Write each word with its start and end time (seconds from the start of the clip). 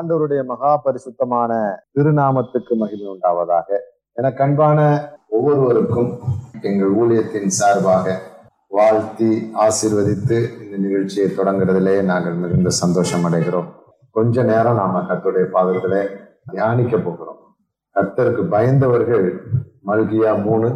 ஆண்டவருடைய 0.00 0.44
மகா 0.44 0.76
பரிசுத்தமான 0.76 1.52
திருநாமத்துக்கு 1.94 2.74
மகிமை 2.74 3.06
உண்டாவதாக. 3.06 3.68
என 4.12 4.28
கண்பான 4.28 5.08
ஒவ்வொருவருக்கும் 5.28 6.18
எங்கள் 6.62 6.94
ஊழியத்தின் 6.94 7.46
சார்பாக 7.46 8.18
வாழ்த்தி 8.68 9.52
ஆசீர்வதித்து 9.60 10.38
இந்த 10.62 10.76
நிகழ்ச்சியை 10.76 11.28
தொடங்குறதிலே 11.30 12.02
நாங்கள் 12.02 12.32
மிகுந்த 12.32 12.68
சந்தோஷம் 12.68 13.24
அடைகிறோம். 13.24 13.68
கொஞ்ச 14.10 14.42
நேரம் 14.42 14.74
நாம 14.74 15.00
கர்த்தருடைய 15.00 15.46
பாதத்திலே 15.54 16.02
தியானிக்க 16.50 16.96
போகிறோம். 16.96 17.38
கர்த்தருக்கு 17.94 18.44
பயந்தவர்கள் 18.54 19.26
மல்கியா 19.86 20.42
மூணு. 20.42 20.68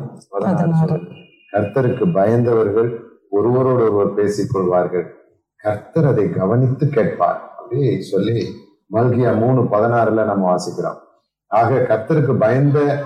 கர்த்தருக்கு 1.53 2.07
பயந்தவர்கள் 2.19 2.91
ஒருவரோடு 3.31 3.83
ஒருவர் 3.83 4.15
பேசிக் 4.15 4.51
கொள்வார்கள் 4.53 5.07
கர்த்தர் 5.57 6.07
அதை 6.07 6.31
கவனித்து 6.31 6.89
கேட்பார். 6.89 7.53
அப்படி 7.59 8.01
சொல்லி 8.03 8.39
மல்கியா 8.93 9.37
மூணு 9.37 9.63
பதினாறுல 9.63 10.25
நம்ம 10.25 10.57
வாசிக்கிறோம். 10.57 10.99
ஆக 11.47 11.75
கர்த்தருக்கு 11.75 12.39
பயந்த 12.39 13.05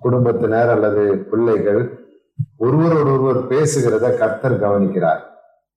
குடும்பத்தினர் 0.00 0.70
அல்லது 0.70 1.16
பிள்ளைகள் 1.16 2.00
ஒருவரோடு 2.56 3.12
ஒருவர் 3.12 3.48
பேசுகிறத 3.48 4.18
கர்த்தர் 4.18 4.60
கவனிக்கிறார். 4.60 5.20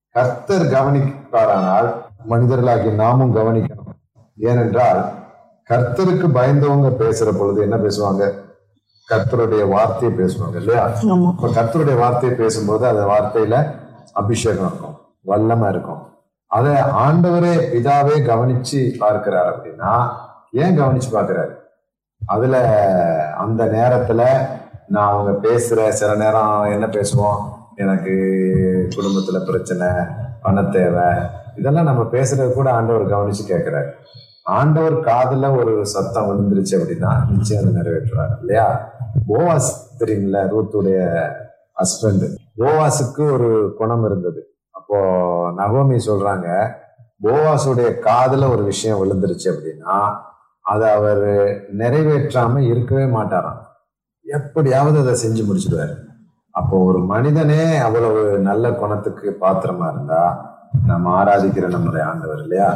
கர்த்தர் 0.09 0.61
கவனிப்பாரானால் 0.61 1.93
மனிதர்களாகி 2.29 2.91
நாமும் 2.93 3.35
கவனிக்கணும். 3.35 3.91
ஏனென்றால் 4.37 5.09
கர்த்தருக்கு 5.69 6.27
பயந்தவங்க 6.39 6.89
பேசுற 7.03 7.37
பொழுது 7.39 7.61
என்ன 7.61 7.75
பேசுவாங்க? 7.75 8.43
கர்த்தருடைய 9.09 9.67
வார்த்தையை 9.67 10.17
பேசுவாங்க 10.19 10.55
இல்லையா? 10.55 10.91
இப்ப 10.97 11.47
கர்த்தருடைய 11.47 11.97
வார்த்தையை 11.97 12.37
பேசும்போது 12.37 12.87
அந்த 12.87 13.03
வார்த்தையில 13.05 13.75
அபிஷேகம் 14.13 14.65
இருக்கும் 14.65 14.95
வல்லமை 15.21 15.69
இருக்கும். 15.69 16.14
அதை 16.47 16.71
ஆண்டவரே 16.73 17.53
பிதாவே 17.73 18.15
கவனிச்சு 18.23 18.97
பார்க்கிறார் 18.97 19.49
அப்படின்னா 19.53 20.09
ஏன் 20.51 20.79
கவனிச்சு 20.79 21.09
பார்க்கிறாரு? 21.11 21.53
அதுல 22.25 22.55
அந்த 23.37 23.65
நேரத்துல 23.65 24.47
நான் 24.87 25.11
அவங்க 25.11 25.47
பேசுற 25.47 25.89
சில 25.89 26.15
நேரம் 26.15 26.63
என்ன 26.63 26.87
பேசுவோம்? 26.87 27.41
எனக்கு 27.75 28.15
குடும்பத்துல 28.89 29.45
பிரச்சனை 29.45 29.87
பண 30.41 30.63
தேவை 30.63 31.23
இதெல்லாம் 31.55 31.85
நம்ம 31.85 32.03
பேசுறது 32.03 32.53
கூட 32.53 32.71
ஆண்டவர் 32.71 33.07
கவனிச்சு 33.07 33.43
கேட்கிறாரு. 33.47 33.91
ஆண்டவர் 34.43 34.93
காதுல 34.93 35.57
ஒரு 35.57 35.85
சத்தம் 35.85 36.27
விழுந்துருச்சு 36.29 36.73
அப்படின்னா 36.73 37.29
நிச்சயம் 37.29 37.63
அதை 37.63 37.81
நிறைவேற்றுறாரு 37.81 38.39
இல்லையா? 38.39 38.93
போவாஸ் 39.27 39.69
தெரியுங்களா 39.99 40.41
ரூத்துடைய 40.53 41.29
ஹஸ்பண்ட் 41.75 42.35
போவாஸுக்கு 42.57 43.31
ஒரு 43.31 43.73
குணம் 43.77 44.05
இருந்தது. 44.05 44.54
அப்போ 44.87 44.97
நகோமி 45.57 45.97
சொல்றாங்க 46.05 46.47
போவாஸுடைய 47.23 47.89
காதுல 48.07 48.49
ஒரு 48.51 48.63
விஷயம் 48.63 48.99
விழுந்துருச்சு 49.01 49.47
அப்படின்னா 49.51 49.95
அதை 50.61 50.89
அவர் 50.89 51.23
நிறைவேற்றாம 51.77 52.57
இருக்கவே 52.57 53.03
மாட்டாராம். 53.03 53.61
எப்படியாவது 54.25 54.99
அதை 54.99 55.13
செஞ்சு 55.23 55.43
முடிச்சிடுவாரு. 55.47 55.95
அப்போ 56.51 56.77
ஒரு 56.77 56.99
மனிதனே 56.99 57.75
அவ்வளவு 57.77 58.39
நல்ல 58.39 58.71
குணத்துக்கு 58.71 59.37
பாத்திரமா 59.41 59.87
இருந்தா 59.93 60.21
நம்ம 60.85 61.23
ஆராதிக்கிற 61.23 61.67
நம்முடைய 61.69 62.07
ஆண்டவர் 62.07 62.41
இல்லையா? 62.41 62.69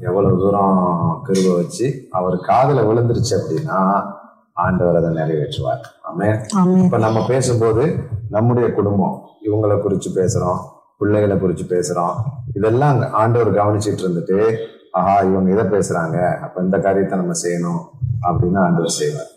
எவ்வளவு 0.00 0.38
தூரம் 0.38 1.22
கிருப 1.28 1.56
வச்சு 1.56 2.08
அவர் 2.10 2.34
காதுல 2.34 2.84
விழுந்துருச்சு 2.88 3.34
அப்படின்னா 3.40 4.04
ஆண்டவர் 4.52 4.96
அதை 4.96 5.10
நிறைவேற்றுவார். 5.10 5.82
ஆமே 6.10 6.28
இப்ப 6.84 6.98
நம்ம 6.98 7.26
பேசும்போது 7.26 7.96
நம்முடைய 8.30 8.72
குடும்பம் 8.72 9.22
இவங்களை 9.48 9.76
குறிச்சு 9.76 10.10
பேசுறோம். 10.14 10.60
பிள்ளைகளை 11.02 11.36
குறிச்சு 11.42 11.66
பேசுறோம் 11.74 12.16
இதெல்லாம் 12.58 12.98
ஆண்டவர் 13.22 13.50
கவனிச்சிட்டு 13.60 14.04
இருந்துட்டு 14.06 14.38
ஆஹா 14.98 15.14
இவங்க 15.28 15.48
இதை 15.52 15.64
பேசுறாங்க. 15.74 16.16
அப்ப 16.44 16.62
இந்த 16.64 16.76
காரியத்தை 16.86 17.18
நம்ம 17.20 17.34
செய்யணும் 17.44 17.80
அப்படின்னு 18.26 18.58
ஆண்டவர் 18.64 18.98
செய்வார். 19.00 19.30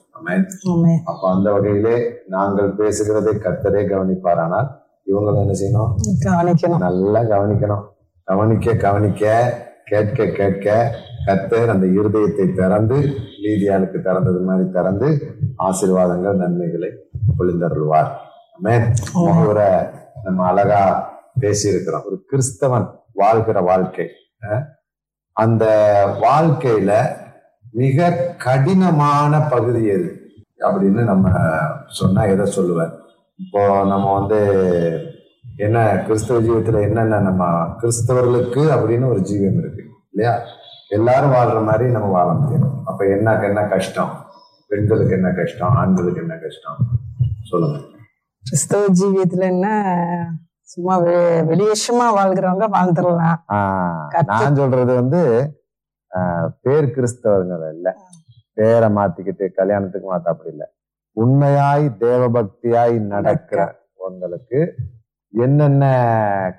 அப்ப 1.11 1.23
அந்த 1.33 1.47
வகையிலே 1.55 1.95
நாங்கள் 2.33 2.69
பேசுகிறதை 2.79 3.33
கர்த்தரே 3.45 3.81
கவனிப்பாரானால் 3.91 4.67
இவங்களை 5.09 5.37
என்ன 5.43 5.55
செய்யணும்? 5.61 5.91
கவனிக்கணும். 6.27 6.83
நல்லா 6.87 7.21
கவனிக்கணும். 7.33 7.83
கவனிக்க 8.27 8.75
கவனிக்க 8.85 9.23
கேட்க 9.89 10.25
கேட்க 10.37 10.67
கர்த்தர் 11.27 11.73
அந்த 11.73 11.85
இருதயத்தை 11.97 12.45
திறந்து 12.61 12.97
நீதியாளுக்கு 13.43 13.99
திறந்தது 14.07 14.39
மாதிரி 14.47 14.65
திறந்து 14.77 15.09
ஆசீர்வாதங்கள் 15.67 16.41
நன்மைகளை 16.43 16.89
பொழிந்தருள்வார். 17.39 18.11
நம்ம 20.25 20.43
அழகா 20.51 20.81
பேசியிருக்கிறோம் 21.39 22.05
ஒரு 22.05 22.25
கிறிஸ்தவன் 22.31 22.91
வாழ்கிற 23.13 23.61
வாழ்க்கை. 23.61 24.07
அந்த 25.31 25.65
வாழ்க்கையில 26.21 27.17
மிக 27.71 28.11
கடினமான 28.37 29.39
பகுதி 29.49 29.85
எது? 29.85 30.19
அப்படின்னு 30.59 31.03
நம்ம 31.03 31.31
சொன்னா 31.87 32.23
எதை 32.23 32.55
சொல்லுவேன் 32.55 32.91
இப்போ 33.35 33.85
நம்ம 33.85 34.19
வந்து 34.19 34.39
என்ன 35.57 36.03
கிறிஸ்தவ 36.05 36.41
ஜீவத்துல 36.41 36.81
என்னென்ன 36.81 37.19
நம்ம 37.19 37.45
கிறிஸ்தவர்களுக்கு 37.81 38.63
அப்படின்னு 38.77 39.07
ஒரு 39.07 39.21
ஜீவம் 39.21 39.57
இருக்கு 39.57 39.83
இல்லையா? 40.11 40.39
எல்லாரும் 40.87 41.31
வாழ்ற 41.31 41.65
மாதிரி 41.65 41.91
நம்ம 41.91 42.07
வாழ 42.07 42.33
முடியும். 42.33 42.85
அப்ப 42.85 43.05
என்ன 43.05 43.39
என்ன 43.39 43.63
கஷ்டம்? 43.63 44.25
பெண்களுக்கு 44.67 45.13
என்ன 45.13 45.31
கஷ்டம்? 45.31 45.69
ஆண்களுக்கு 45.69 46.21
என்ன 46.21 46.35
கஷ்டம்? 46.35 46.77
சொல்லுங்க. 47.49 47.79
கிறிஸ்தவ 48.43 48.85
ஜீவியத்துல 49.01 49.41
என்ன 49.41 49.67
சும்மா 50.73 50.93
வெளியேஷமா 51.51 52.05
வாழ்கிறவங்க 52.17 52.65
வாழ்ந்துடலாம். 52.75 53.39
நான் 54.31 54.55
சொல்றது 54.55 54.93
வந்து 54.93 55.21
பேர் 56.61 56.87
கிறிஸ்தவர்கள் 56.95 57.65
இல்ல. 57.73 57.89
பேரை 58.57 58.89
மாத்திக்கிட்டு 58.89 59.45
கல்யாணத்துக்கு 59.59 60.07
மாத்த 60.09 60.31
அப்படி 60.33 60.49
இல்ல. 60.49 60.65
உண்மையாய் 61.17 61.85
தேவபக்தியாய் 61.99 62.95
நடக்கிற 63.13 63.61
உங்களுக்கு 64.07 64.59
என்னென்ன 65.33 65.85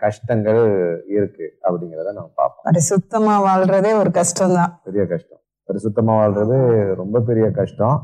கஷ்டங்கள் 0.00 0.62
இருக்கு 1.09 1.47
அப்படிங்கிறத 1.62 2.11
நம்ம 2.19 2.31
பார்ப்போம். 2.41 2.67
பரிசுத்தமா 2.69 3.34
வாழ்றதே 3.49 3.93
ஒரு 3.99 4.11
கஷ்டம்தான். 4.11 4.73
பெரிய 4.84 5.05
கஷ்டம். 5.12 5.43
பரிசுத்தமா 5.69 6.15
வாழ்றது 6.21 6.59
ரொம்ப 6.94 7.21
பெரிய 7.21 7.47
கஷ்டம். 7.50 7.97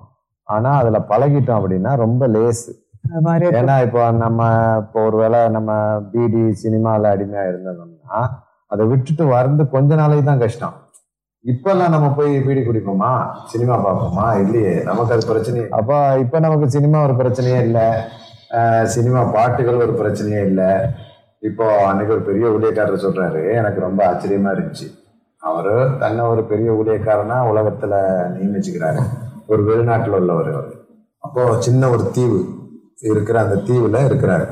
ஆனா 0.49 0.71
அதுல 0.81 0.99
பழகிட்டோம் 1.09 1.59
அப்படின்னா 1.61 1.93
ரொம்ப 1.97 2.23
லேசு. 2.29 2.71
அது. 2.71 2.82
ஏன்னா 3.05 3.75
இப்போ 3.87 4.11
நம்ம 4.11 4.41
இப்போ 4.83 4.99
ஒருவேளை 5.09 5.49
நம்ம 5.49 5.71
பிடி 6.13 6.43
சினிமால 6.63 7.11
அடிமையா 7.15 7.45
இருந்தோம்னா 7.51 8.21
அதை 8.73 8.87
விட்டுட்டு 8.91 9.25
வர்றது 9.35 9.65
கொஞ்ச 9.75 9.95
நாளைக்கு 9.95 10.25
தான் 10.25 10.43
கஷ்டம். 10.45 10.77
இப்பெல்லாம் 11.45 11.93
நம்ம 11.95 12.09
போய் 12.19 12.33
பீடி 12.47 12.61
குடிப்போமா? 12.61 13.11
சினிமா 13.53 13.77
பார்ப்போமா? 13.87 14.27
இல்லையே 14.43 14.75
நமக்கு 14.89 15.15
அது 15.15 15.25
பிரச்சனை 15.31 15.63
அப்போ 15.79 16.19
இப்போ 16.25 16.39
நமக்கு 16.41 16.67
சினிமா 16.71 16.99
ஒரு 17.07 17.13
பிரச்சனையே 17.13 17.59
இல்லை. 17.67 17.87
சினிமா 18.95 19.21
பாட்டுகள் 19.37 19.83
ஒரு 19.85 19.93
பிரச்சனையே 20.01 20.43
இல்லை. 20.51 20.71
இப்போ 21.49 21.67
அன்னைக்கு 21.91 22.15
ஒரு 22.17 22.23
பெரிய 22.23 22.47
ஊழியக்காரர் 22.47 23.05
சொல்றாரு. 23.07 23.55
எனக்கு 23.59 23.81
ரொம்ப 23.81 24.01
ஆச்சரியமா 24.11 24.51
இருந்துச்சு. 24.55 24.89
அவரு 25.43 25.99
தன்னை 25.99 26.25
ஒரு 26.25 26.45
பெரிய 26.45 26.71
ஊழியக்காரனா 26.71 27.39
உலகத்துல 27.53 27.95
நியமிச்சுக்கிறாரு. 28.35 29.03
ஒரு 29.47 29.63
வெளிநாட்டுல 29.71 30.21
உள்ளவர் 30.23 30.51
அவர். 30.55 30.73
அப்போ 31.19 31.61
சின்ன 31.61 31.89
ஒரு 31.89 32.11
தீவு. 32.19 32.41
இருக்கிற 33.11 33.37
அந்த 33.45 33.57
தீவுல 33.69 34.01
இருக்கிறாரு. 34.09 34.47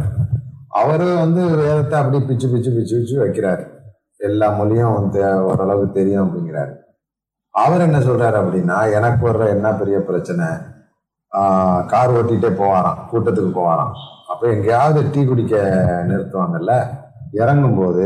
அவரு 0.81 1.07
வந்து 1.23 1.43
வேதத்தை 1.61 1.97
அப்படியே 2.01 2.23
பிச்சு 2.29 2.47
பிச்சு 2.53 2.71
பிச்சு 2.77 2.95
பிச்சு 2.99 3.17
வைக்கிறாரு. 3.23 3.65
எல்லா 4.29 4.49
மொழியும் 4.59 4.97
வந்து 4.99 5.21
ஓரளவுக்கு 5.49 5.97
தெரியும் 5.99 6.25
அப்படிங்கிறாரு. 6.25 6.73
அவர் 7.55 7.85
என்ன 7.87 7.99
சொல்றாரு 7.99 8.37
அப்படின்னா 8.41 8.79
எனக்கு 8.97 9.23
வர்ற 9.29 9.45
என்ன 9.55 9.69
பெரிய 9.81 9.99
பிரச்சனை? 10.09 10.47
கார் 11.93 12.15
ஓட்டிகிட்டே 12.19 12.51
போவாராம் 12.61 13.01
கூட்டத்துக்கு 13.11 13.53
போவாராம். 13.59 13.95
அப்போ 14.29 14.45
எங்கேயாவது 14.55 15.01
டீ 15.13 15.23
குடிக்க 15.25 15.57
நிறுத்துவாங்கல்ல? 16.11 16.75
இறங்கும்போது 17.41 18.05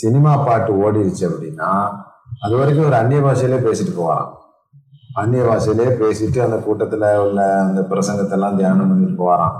சினிமா 0.00 0.32
பாட்டு 0.46 0.72
ஓடிடுச்சு 0.84 1.24
அப்படின்னா 1.30 1.70
அது 2.44 2.54
வரைக்கும் 2.60 2.86
ஒரு 2.86 2.96
அந்நிய 3.02 3.20
பாஷையிலே 3.20 3.58
பேசிட்டு 3.66 3.92
போவாராம். 3.98 4.32
அந்நிய 5.22 5.42
பாஷையிலே 5.48 5.88
பேசிட்டு 6.02 6.38
அந்த 6.46 6.56
கூட்டத்தில் 6.66 7.06
உள்ள 7.24 7.40
அந்த 7.66 7.80
பிரசங்கத்தெல்லாம் 7.90 8.58
தியானம் 8.60 8.90
பண்ணிட்டு 8.90 9.16
போவாராம். 9.22 9.56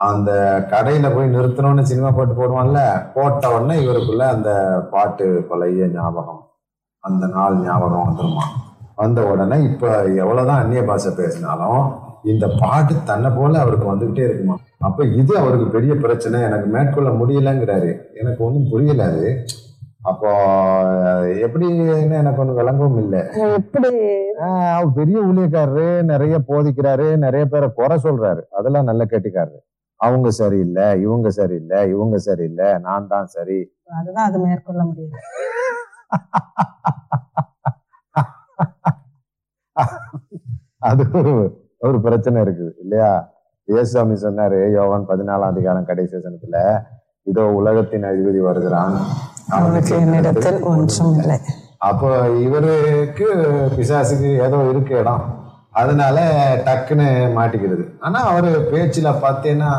அந்த 0.00 0.30
கடையில 0.72 1.06
போய் 1.14 1.32
நிறுத்தணும்னு 1.34 1.82
சினிமா 1.90 2.10
பாட்டு 2.10 2.34
போடுவான்ல 2.34 2.80
போட்ட 3.14 3.44
உடனே 3.54 3.76
இவருக்குள்ள 3.84 4.24
அந்த 4.34 4.50
பாட்டு 4.90 5.26
பழைய 5.48 5.86
ஞாபகம் 5.94 6.42
அந்த 7.04 7.24
நாள் 7.26 7.56
ஞாபகம் 7.64 8.06
வந்துருமா? 8.08 8.44
வந்த 9.00 9.20
உடனே 9.32 9.56
இப்ப 9.70 9.90
எவ்வளவுதான் 10.22 10.60
அந்நிய 10.62 10.82
பாஷை 10.84 11.10
பேசினாலும் 11.18 11.82
இந்த 12.32 12.46
பாட்டு 12.60 12.94
தன்னை 13.10 13.30
போல 13.36 13.60
அவருக்கு 13.64 13.86
வந்துகிட்டே 13.92 14.24
இருக்குமா? 14.28 14.56
அப்ப 14.86 15.04
இது 15.20 15.32
அவருக்கு 15.40 15.66
பெரிய 15.76 15.92
பிரச்சனை 16.04 16.38
எனக்கு 16.48 16.68
மேற்கொள்ள 16.74 17.10
முடியலங்கிறாரு. 17.20 17.90
எனக்கு 18.20 18.40
ஒன்றும் 18.46 18.70
புரியல 18.72 19.06
அது. 19.12 19.28
அப்போ 20.10 20.30
எப்படின்னு 21.46 21.86
எனக்கு 22.20 22.42
ஒன்றும் 22.42 22.60
விளங்கவும் 22.60 23.00
இல்லை. 23.04 23.22
எப்படி? 23.60 23.92
பெரிய 24.98 25.18
ஊழியக்காரரு 25.28 25.88
நிறைய 26.12 26.36
போதிக்கிறாரு 26.50 27.08
நிறைய 27.24 27.44
பேரை 27.54 27.68
குறை 27.80 27.98
சொல்றாரு. 28.06 28.42
அதெல்லாம் 28.58 28.88
நல்ல 28.90 29.04
கேட்டுக்காரரு 29.12 29.58
அவங்க 30.00 30.28
சரியில்லை 30.40 30.86
இவங்க 31.04 31.28
சரியில்லை 31.38 31.78
இவங்க 31.94 32.16
சரியில்லை 32.26 32.68
நான் 32.86 33.08
தான் 33.12 33.28
சரி. 33.36 33.58
அதுதான் 33.98 34.28
அது 34.28 34.38
மேற்கொள்ள 34.44 34.80
முடியாது. 34.88 35.18
அது 40.88 41.02
ஒரு 41.20 41.32
ஒரு 41.86 41.98
பிரச்சனை 42.06 42.38
இருக்குது 42.44 42.72
இல்லையா? 42.82 43.10
இயேசுசாமி 43.68 44.14
சொன்னாரு 44.22 44.58
யோவான் 44.76 45.08
பதினாலாம் 45.10 45.52
அதிகாரம் 45.52 45.88
கடைசி 45.90 46.12
வசனத்துல 46.16 46.58
இதோ 47.26 47.42
உலகத்தின் 47.60 48.08
அதிபதி 48.10 48.40
வருகிறான். 48.48 48.94
அவனுக்கு 49.56 49.94
என்னிடத்தில் 50.04 50.60
ஒன்றும் 50.70 51.14
இல்லை. 51.20 51.36
அப்போ 51.88 52.08
இவருக்கு 52.46 53.26
பிசாசுக்கு 53.76 54.30
ஏதோ 54.46 54.58
இருக்கு 54.70 54.94
இடம். 55.02 55.24
அதனால 55.80 56.18
டக்குன்னு 56.66 57.08
மாட்டிக்கிறது. 57.38 57.84
ஆனா 58.06 58.18
அவரு 58.30 58.50
பேச்சுல 58.72 59.08
பார்த்தீங்கன்னா 59.24 59.72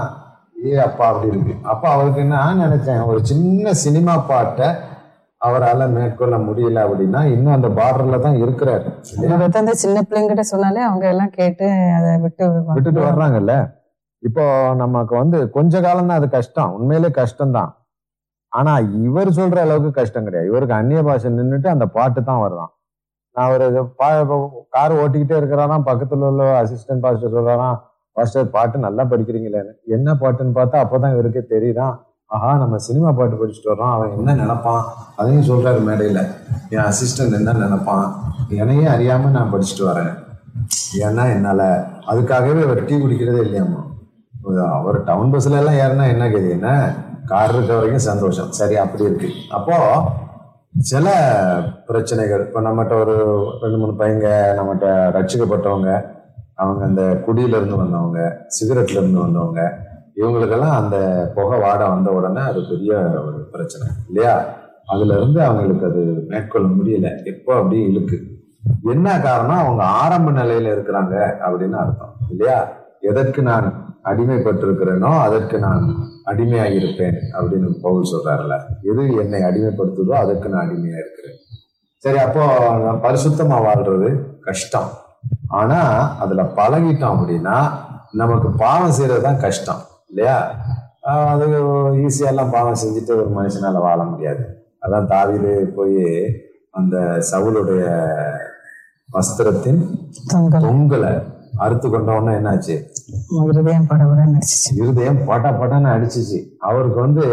ஏ 0.69 0.72
அப்பா 0.86 1.04
அப்படி 1.10 1.28
இருக்கு. 1.31 1.54
அப்ப 1.72 1.84
அவருக்கு 1.96 2.22
என்ன 2.24 2.38
நான் 2.44 2.63
நினைச்சேன் 2.66 3.04
ஒரு 3.10 3.19
சின்ன 3.31 3.74
சினிமா 3.84 4.13
பாட்டை 4.31 4.69
அவரால் 5.42 5.84
மேற்கொள்ள 5.96 6.36
முடியல 6.46 6.80
அப்படின்னா 6.86 7.19
இன்னும் 7.34 7.56
அந்த 7.57 7.69
பார்டர்ல 7.78 8.18
தான் 8.25 8.40
இருக்கிறாரு. 8.44 8.88
வந்து 9.44 9.62
அந்த 9.62 9.75
சின்ன 9.84 10.01
பிள்ளைங்கிட்ட 10.07 10.44
சொன்னாலே 10.54 10.81
அவங்க 10.88 11.06
எல்லாம் 11.13 11.36
கேட்டு 11.38 11.68
அதை 11.98 12.10
விட்டு 12.24 12.48
விட்டுட்டு 12.78 13.01
வர்றாங்கல்ல? 13.10 13.54
இப்போ 14.24 14.46
நமக்கு 14.81 15.13
வந்து 15.22 15.38
கொஞ்ச 15.57 15.81
காலம் 15.86 16.10
தான் 16.10 16.19
அது 16.22 16.30
கஷ்டம். 16.38 16.74
உண்மையிலே 16.78 17.12
கஷ்டம்தான். 17.22 17.72
ஆனா 18.57 18.74
இவர் 19.06 19.31
சொல்ற 19.40 19.60
அளவுக்கு 19.66 19.92
கஷ்டம் 20.00 20.28
கிடையாது. 20.28 20.50
இவருக்கு 20.51 20.75
அந்நிய 20.80 21.01
பாஷை 21.07 21.31
நின்றுட்டு 21.38 21.69
அந்த 21.75 21.86
பாட்டு 21.98 22.22
தான் 22.30 22.44
வர்றான். 22.46 22.72
நான் 23.39 23.89
கார் 24.69 24.94
ஓட்டிக்கிட்டே 24.94 25.39
இருக்கிறாராம் 25.39 25.88
பக்கத்துல 25.88 26.30
உள்ள 26.31 26.44
அசிஸ்டன்ட் 26.62 27.00
பாஸ்டர் 27.00 27.33
சொல்றாராம் 27.33 27.77
பாஸ்டர் 28.15 28.50
பாட்டு 28.50 28.77
நல்லா 28.77 29.03
படிக்கிறீங்களேன்னு 29.03 29.74
என்ன 29.88 30.13
பாட்டுன்னு 30.13 30.56
பார்த்தா 30.56 30.77
அப்பதான் 30.83 31.13
இவருக்கே 31.15 31.44
தெரியுதான் 31.56 31.95
ஆஹா 32.30 32.57
நம்ம 32.57 32.77
சினிமா 32.77 33.12
பாட்டு 33.12 33.36
படிச்சுட்டு 33.36 33.71
வரோம் 33.71 33.91
அவன் 33.91 34.12
என்ன 34.12 34.33
நினைப்பான்? 34.33 34.81
அதையும் 35.15 35.47
சொல்றாரு 35.50 35.80
மேடையில. 35.88 36.19
என் 36.69 36.83
அசிஸ்டன்ட் 36.83 37.38
என்ன 37.38 37.53
நினைப்பான்? 37.53 38.07
என்னையே 38.50 38.86
அறியாம 38.86 39.30
நான் 39.30 39.53
படிச்சுட்டு 39.53 39.86
வரேன். 39.88 40.12
ஏன்னா 41.06 41.24
என்னால 41.36 41.62
அதுக்காகவே 42.07 42.63
அவர் 42.63 42.86
டீ 42.86 42.95
குடிக்கிறதே 42.95 43.41
இல்லையாமா 43.45 43.81
அவர் 44.77 45.03
டவுன் 45.03 45.33
பஸ்ல 45.33 45.57
எல்லாம் 45.62 45.80
ஏறினா 45.83 46.06
என்ன 46.07 46.27
கேது? 46.27 46.50
என்ன? 46.50 46.69
கார் 47.25 47.53
இருக்க 47.56 47.74
வரைக்கும் 47.74 48.07
சந்தோஷம். 48.09 48.51
சரி 48.51 48.75
அப்படி 48.75 49.03
இருக்கு. 49.03 49.30
அப்போ 49.50 49.75
சில 50.80 51.10
பிரச்சனைகள். 51.86 52.46
இப்போ 52.46 52.62
நம்மகிட்ட 52.62 53.00
ஒரு 53.00 53.46
ரெண்டு 53.62 53.78
மூணு 53.78 53.92
பையங்க 53.92 54.28
நம்மகிட்ட 54.58 54.88
ரட்சிக்கப்பட்டவங்க 54.88 56.06
அவங்க 56.56 56.86
அந்த 56.86 57.24
குடியில 57.28 57.48
இருந்து 57.48 57.76
வந்தவங்க 57.76 58.48
சிகரெட்ல 58.48 58.92
இருந்து 58.92 59.20
வந்தவங்க 59.20 59.88
இவங்களுக்கெல்லாம் 60.16 60.76
அந்த 60.84 61.31
புகை 61.36 61.60
வாடை 61.60 61.88
வந்த 61.88 62.12
உடனே 62.12 62.40
அது 62.40 62.62
பெரிய 62.70 62.98
ஒரு 62.98 63.48
பிரச்சனை. 63.52 63.88
இல்லையா? 64.08 64.46
அதுல 64.86 65.16
இருந்து 65.16 65.42
அவங்களுக்கு 65.42 65.86
அது 65.86 66.24
மேற்கொள்ள 66.28 66.68
முடியல. 66.68 67.25
எப்போ 67.25 67.56
அப்படி 67.56 67.82
இழுக்கு. 67.82 68.20
என்ன 68.84 69.20
காரணம்? 69.20 69.58
அவங்க 69.58 69.84
ஆரம்ப 69.84 70.32
நிலையில 70.32 70.72
இருக்கிறாங்க 70.72 71.32
அப்படின்னு 71.48 71.72
அர்த்தம். 71.72 72.14
இல்லையா? 72.30 72.68
எதற்கு 73.04 73.42
நான் 73.42 73.68
அடிமைப்பட்டிருக்கிறேனோ 74.06 75.12
அதற்கு 75.25 75.57
நான் 75.60 75.84
அடிமையாக 76.24 76.75
இருப்பேன் 76.80 77.18
அப்படின்னு 77.38 77.69
பவுல் 77.86 78.10
சொல்றாருல 78.12 78.56
எது 78.92 79.04
என்னை 79.24 79.42
அடிமைப்படுத்துதோ 79.50 80.16
அதற்கு 80.24 80.50
நான் 80.50 80.66
அடிமையா 80.68 81.00
இருக்கிறேன் 81.04 81.38
சரி 82.04 82.19
அப்போ 82.25 82.44
நான் 82.84 83.04
பரிசுத்தமா 83.06 83.57
வாழ்றது 83.66 84.10
கஷ்டம். 84.48 84.90
ஆனா 85.60 85.80
அதுல 86.24 86.42
பழகிட்டோம் 86.60 87.16
அப்படின்னா 87.16 87.56
நமக்கு 88.22 88.50
பாவம் 88.62 88.96
செய்யறது 88.98 89.22
தான் 89.22 89.42
கஷ்டம் 89.46 89.81
இல்லையா? 90.10 90.38
அது 91.31 91.46
ஈஸியெல்லாம் 92.06 92.54
பாவம் 92.56 92.80
செஞ்சுட்டு 92.84 93.13
ஒரு 93.18 93.31
மனுஷனால 93.38 93.81
வாழ 93.88 94.00
முடியாது. 94.04 94.44
அதான் 94.86 95.10
தாவீது 95.13 95.51
போய் 95.78 96.00
அந்த 96.80 96.96
சவுளுடைய 97.31 97.84
வஸ்திரத்தின் 99.10 99.81
தொங்கலை 100.66 101.12
அறுத்து 101.64 101.88
கொண்ட 101.90 102.16
உடனே 102.18 102.34
என்னாச்சு 102.40 102.76
இருதயம் 103.50 103.88
இருதயம் 104.82 105.20
பட்ட 105.30 105.52
பட்டன்னு 105.60 105.90
அடிச்சிச்சு. 105.96 106.40
அவருக்கு 106.70 107.00
வந்து 107.06 107.26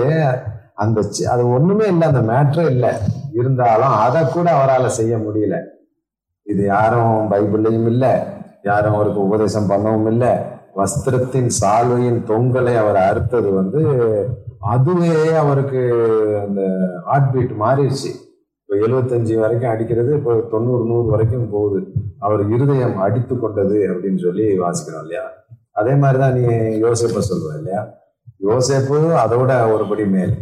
அந்த 0.84 1.00
அது 1.32 1.43
ஒண்ணுமே 1.56 1.87
இல்லை 1.93 2.06
அந்த 2.12 2.23
மேட்ரே 2.32 2.64
இல்லை. 2.75 2.90
இருந்தாலும் 3.40 3.94
அதை 4.05 4.23
கூட 4.26 4.49
அவரால் 4.56 4.96
செய்ய 4.99 5.17
முடியல. 5.17 5.56
இது 6.46 6.62
யாரும் 6.75 7.31
பைபிள்லையும் 7.31 7.88
இல்லை 7.93 8.12
யாரும் 8.62 8.96
அவருக்கு 8.96 9.20
உபதேசம் 9.28 9.70
பண்ணவும் 9.70 10.08
இல்லை. 10.12 10.32
வஸ்திரத்தின் 10.78 11.50
சால்வையின் 11.61 12.20
தொங்கலை 12.31 12.75
அவர் 12.82 12.99
அறுத்தது 13.08 13.50
வந்து 13.55 13.82
அதுவே 14.75 15.17
அவருக்கு 15.43 15.82
அந்த 16.44 16.62
ஹார்ட் 17.08 17.31
பீட் 17.34 17.55
மாறிடுச்சு. 17.62 18.11
இப்போ 18.76 18.87
எழுபத்தஞ்சு 18.87 19.34
வரைக்கும் 19.43 19.70
அடிக்கிறது 19.73 20.11
இப்போ 20.17 20.32
தொண்ணூறு 20.52 20.82
நூறு 20.88 21.06
வரைக்கும் 21.12 21.50
போகுது. 21.52 21.78
அவர் 22.25 22.43
இருதயம் 22.55 22.96
அடித்து 23.05 23.34
கொண்டது 23.34 23.76
அப்படின்னு 23.93 24.20
சொல்லி 24.25 24.46
வாசிக்கிறோம் 24.62 25.05
இல்லையா? 25.05 25.23
அதே 25.81 25.93
மாதிரி 26.02 26.19
தான் 26.23 26.34
நீ 26.38 26.43
யோசேப்பை 26.82 27.20
சொல்ற 27.28 27.52
இல்லையா? 27.61 27.81
யோசேப்பு 28.46 28.96
அதோட 29.23 29.52
ஒருபடி 29.75 30.05
மேல். 30.14 30.34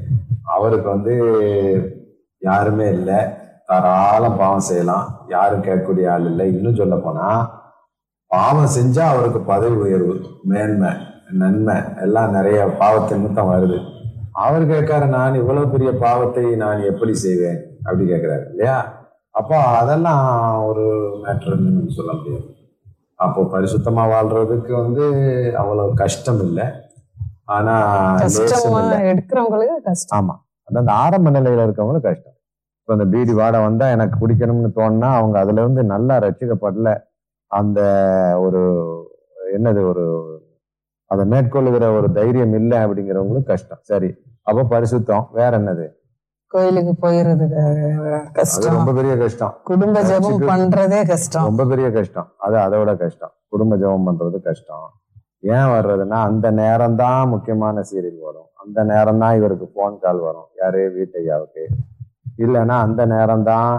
அவருக்கு 0.55 0.89
வந்து 0.95 1.15
யாருமே 2.43 2.87
இல்லை. 2.97 3.19
தாராளம் 3.69 4.39
பாவம் 4.41 4.67
செய்யலாம். 4.69 5.07
யாரும் 5.35 5.65
கேட்கக்கூடிய 5.67 6.09
ஆள் 6.15 6.27
இல்லை. 6.31 6.47
இன்னும் 6.55 6.81
சொல்ல 6.81 6.97
போனா 6.97 7.29
பாவம் 8.31 8.75
செஞ்சா 8.79 9.05
அவருக்கு 9.13 9.43
பதவி 9.53 9.79
உயர்வு 9.85 10.17
மேன்மை 10.53 10.91
நன்மை 11.43 11.77
எல்லாம் 12.07 12.35
நிறைய 12.39 12.59
பாவத்தின் 12.83 13.39
தான் 13.39 13.53
வருது. 13.53 13.79
அவர் 14.47 14.67
கேட்காரு 14.73 15.07
நான் 15.19 15.41
இவ்வளவு 15.43 15.73
பெரிய 15.77 15.93
பாவத்தை 16.07 16.45
நான் 16.65 16.89
எப்படி 16.91 17.15
செய்வேன்? 17.27 17.61
அப்படி 17.85 18.11
கேட்கிறாரு 18.11 18.51
இல்லையா? 18.51 18.77
அப்போ 19.31 19.57
அதெல்லாம் 19.57 20.25
ஒரு 20.65 20.85
மேட்ருன்னு 21.25 21.89
சொல்ல 21.89 22.13
முடியாது. 22.13 22.45
அப்போ 23.15 23.43
பரிசுத்தமா 23.43 24.03
வாழ்றதுக்கு 24.11 24.73
வந்து 24.73 25.05
அவ்வளவு 25.57 25.95
கஷ்டம் 25.95 26.41
இல்லை. 26.41 26.65
ஆனா 27.45 27.75
லேசும் 28.21 28.49
கஷ்டமா 28.51 28.81
இல்லை. 28.81 28.99
எடுக்கிறவங்களுக்கு 29.09 29.83
கஷ்டம். 29.83 30.19
ஆமா. 30.19 30.35
அது 30.69 30.79
அந்த 30.79 30.93
ஆரம்ப 30.93 31.31
நிலையில 31.31 31.67
இருக்கவங்களுக்கு 31.67 32.01
கஷ்டம். 32.01 32.37
இப்போ 32.81 32.93
அந்த 32.93 33.05
பீடி 33.05 33.33
வாடை 33.33 33.61
வந்தா 33.61 33.89
எனக்கு 33.89 34.27
குடிக்கணும்னு 34.27 34.71
தோணுனா 34.77 35.15
அவங்க 35.15 35.39
அதுல 35.39 35.61
இருந்து 35.61 35.85
நல்லா 35.85 36.19
ரசிக்கப்படல. 36.19 36.89
அந்த 37.51 37.81
ஒரு 38.41 38.63
என்னது 39.55 39.89
ஒரு 39.89 40.05
அதை 41.11 41.27
மேற்கொள்ளுகிற 41.27 41.97
ஒரு 41.97 42.13
தைரியம் 42.13 42.55
இல்லை 42.55 42.79
அப்படிங்கிறவங்களுக்கு 42.79 43.45
கஷ்டம். 43.45 43.79
சரி. 43.83 44.15
அப்போ 44.43 44.63
பரிசுத்தம். 44.63 45.29
வேற 45.33 45.59
என்னது? 45.59 45.87
கோயிலுக்கு 46.55 46.93
அது 47.35 47.47
கஷ்டம். 48.39 48.75
ரொம்ப 48.79 48.93
பெரிய 48.99 49.15
கஷ்டம். 49.23 49.55
குடும்ப 49.71 50.03
ஜெபம் 50.11 50.43
பண்றதே 50.51 51.01
கஷ்டம். 51.13 51.47
ரொம்ப 51.51 51.65
பெரிய 51.73 51.89
கஷ்டம். 51.97 52.29
அது 52.47 52.57
அதோட 52.67 52.91
கஷ்டம். 53.03 53.33
குடும்ப 53.53 53.77
ஜெபம் 53.83 54.07
பண்றது 54.09 54.39
கஷ்டம். 54.49 54.87
ஏன் 55.57 55.71
வர்றதுன்னா 55.77 56.19
அந்த 56.29 56.47
நேரம் 56.61 56.99
தான் 57.03 57.31
முக்கியமான 57.33 57.83
சீரியல் 57.91 58.21
வரும். 58.29 58.49
அந்த 58.63 58.79
நேரம் 58.93 59.21
தான் 59.23 59.37
இவருக்கு 59.39 59.67
ஃபோன் 59.73 59.99
கால் 60.05 60.21
வரும். 60.29 60.49
யாரு? 60.61 60.83
வீட்டையாவுக்கு 60.97 61.65
இல்லைன்னா 62.45 62.77
அந்த 62.87 63.03
நேரம் 63.15 63.45
தான் 63.51 63.73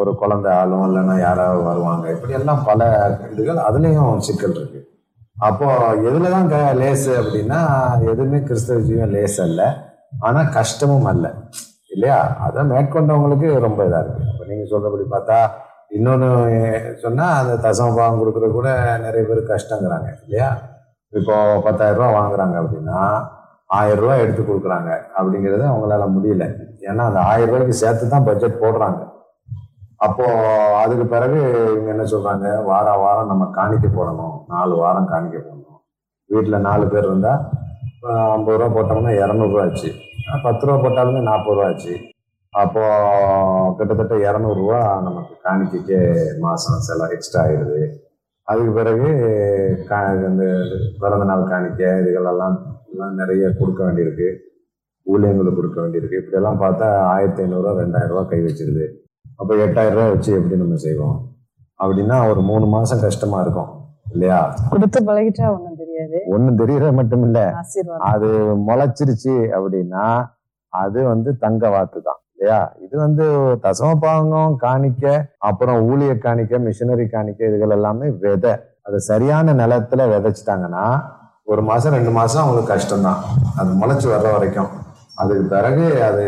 ஒரு 0.00 0.10
குழந்தை 0.20 0.50
ஆளும் 0.60 0.84
இல்லைன்னா 0.88 1.14
யாராவது 1.26 1.62
வருவாங்க. 1.70 2.04
இப்படி 2.16 2.34
எல்லாம் 2.40 2.62
பல 2.66 2.88
இதுகள் 3.32 3.60
அதுலயும் 3.68 4.20
சிக்கல் 4.26 4.56
இருக்கு. 4.60 4.80
அப்போ 5.48 5.68
எதுலதான் 6.08 6.52
லேசு 6.82 7.12
அப்படின்னா 7.22 7.60
எதுவுமே 8.10 8.40
கிறிஸ்தவ 8.48 8.80
ஜீவன் 8.88 9.14
லேஸ் 9.16 9.40
அல்ல 9.46 9.62
ஆனா 10.20 10.42
கஷ்டமும் 10.42 11.04
அல்ல. 11.04 11.34
இல்லையா? 11.88 12.36
அதை 12.40 12.62
மேற்கொண்டவங்களுக்கு 12.62 13.58
ரொம்ப 13.58 13.84
இதா 13.84 13.98
இருக்கு. 13.98 14.22
அப்ப 14.32 14.44
நீங்க 14.46 14.76
சொல்றபடி 14.76 15.04
பார்த்தா 15.10 15.50
இன்னொன்னு 15.90 16.28
சொன்னா 17.00 17.24
அந்த 17.38 17.68
தசம 17.68 17.96
பாகம் 17.96 18.20
கொடுக்கறது 18.20 18.52
கூட 18.52 18.96
நிறைய 18.98 19.26
பேர் 19.28 19.50
கஷ்டங்கிறாங்க. 19.52 20.08
இல்லையா? 20.22 20.56
இப்போ 21.08 21.60
பத்தாயிரம் 21.64 21.98
ரூபாய் 21.98 22.14
வாங்குறாங்க 22.14 22.62
அப்படின்னா 22.62 23.28
ஆயிரம் 23.66 23.98
ரூபாய் 23.98 24.20
எடுத்து 24.20 24.42
கொடுக்குறாங்க 24.42 24.98
அப்படிங்கிறது 25.18 25.64
அவங்களால 25.64 26.06
முடியல. 26.06 26.44
ஏன்னா 26.80 27.02
அந்த 27.04 27.20
ஆயிரம் 27.20 27.48
ரூபாய்க்கு 27.48 27.72
சேர்த்து 27.72 28.08
தான் 28.08 28.24
பட்ஜெட் 28.24 28.60
போடுறாங்க. 28.60 29.12
அப்போ 29.96 30.24
அதுக்கு 30.74 31.06
பிறகு 31.06 31.38
இவங்க 31.72 31.90
என்ன 31.90 32.02
சொல்றாங்க? 32.02 32.64
வாரம் 32.64 33.00
வாரம் 33.00 33.26
நம்ம 33.26 33.50
காணிக்க 33.54 33.86
போடணும். 33.86 34.44
நாலு 34.48 34.76
வாரம் 34.76 35.08
காணிக்க 35.08 35.38
போடணும். 35.38 35.80
வீட்டுல 36.30 36.58
நாலு 36.58 36.88
பேர் 36.88 37.04
இருந்தா 37.04 37.50
ஐம்பது 38.04 38.56
ரூபா 38.60 38.68
போட்டோம்னா 38.76 39.12
இரநூறுவா 39.22 39.62
ஆச்சு 39.66 39.90
பத்து 40.46 40.66
ரூபா 40.66 40.76
போட்டாலுமே 40.84 41.20
நாற்பது 41.28 41.56
ரூபா 41.56 41.68
ஆச்சு 41.70 41.94
அப்போ 42.52 42.82
கிட்டத்தட்ட 43.76 44.14
இரநூறுவா 44.24 44.80
நமக்கு 45.06 45.34
காணிக்கே 45.46 46.00
மாசம் 46.44 46.84
செலவு 46.88 47.14
எக்ஸ்ட்ரா 47.16 47.40
ஆயிடுது. 47.44 47.80
அதுக்கு 48.48 48.72
பிறகு 48.78 49.08
கா 49.90 49.98
இந்த 50.28 50.44
பிறந்த 51.02 51.24
நாள் 51.30 51.50
காணிக்க 51.52 51.82
இதுகளெல்லாம் 52.00 52.56
எல்லாம் 52.92 53.18
நிறைய 53.20 53.44
கொடுக்க 53.60 53.80
வேண்டியிருக்கு. 53.86 54.28
ஊழியங்களுக்கு 55.06 55.58
கொடுக்க 55.60 55.78
வேண்டியிருக்கு. 55.80 56.20
இப்படியெல்லாம் 56.20 56.60
பார்த்தா 56.64 56.88
ஆயிரத்தி 57.14 57.42
ஐநூறுரூவா 57.44 57.72
ரெண்டாயிரம் 57.82 58.12
ரூபா 58.12 58.24
கை 58.32 58.40
வச்சிருது. 58.48 58.84
அப்போ 59.40 59.52
எட்டாயிரம் 59.66 60.12
வச்சு 60.14 60.30
எப்படி 60.40 60.60
நம்ம 60.62 60.76
செய்வோம்? 60.86 61.16
அப்படின்னா 61.80 62.18
ஒரு 62.32 62.40
மூணு 62.50 62.66
மாதம் 62.74 63.04
கஷ்டமாக 63.06 63.44
இருக்கும். 63.46 63.72
இல்லையா? 64.14 64.40
கொடுத்து 64.72 64.98
பழகிட்டா 65.10 65.46
ஒன்று 65.54 65.73
தெரியாது. 66.04 66.30
ஒன்றும் 66.34 66.60
தெரியறது 66.62 66.92
மட்டும் 67.00 67.24
இல்ல 67.28 67.40
அது 68.10 68.28
முளைச்சிருச்சு 68.68 69.36
அப்படின்னா 69.56 70.06
அது 70.72 70.98
வந்து 71.12 71.30
தங்க 71.44 71.64
வாத்து 71.74 71.98
தான் 72.06 72.20
இல்லையா? 72.32 72.60
இது 72.84 72.94
வந்து 73.06 73.24
தசம 73.64 73.90
பாவங்கம் 74.04 74.54
காணிக்க 74.64 75.04
அப்புறம் 75.48 75.78
ஊழிய 75.90 76.12
காணிக்க 76.24 76.58
மிஷினரி 76.68 77.06
காணிக்க 77.14 77.50
இதுகள் 77.50 77.74
எல்லாமே 77.78 78.08
விதை. 78.24 78.54
அது 78.86 78.98
சரியான 79.10 79.54
நிலத்துல 79.60 80.08
விதைச்சிட்டாங்கன்னா 80.12 80.86
ஒரு 81.52 81.62
மாசம் 81.62 81.94
ரெண்டு 81.96 82.12
மாசம் 82.18 82.42
அவங்களுக்கு 82.42 82.72
கஷ்டம்தான். 82.74 83.20
அது 83.60 83.70
முளைச்சு 83.80 84.06
வர்ற 84.14 84.28
வரைக்கும். 84.36 84.70
அதுக்கு 85.22 85.44
பிறகு 85.54 85.84
அது 86.06 86.24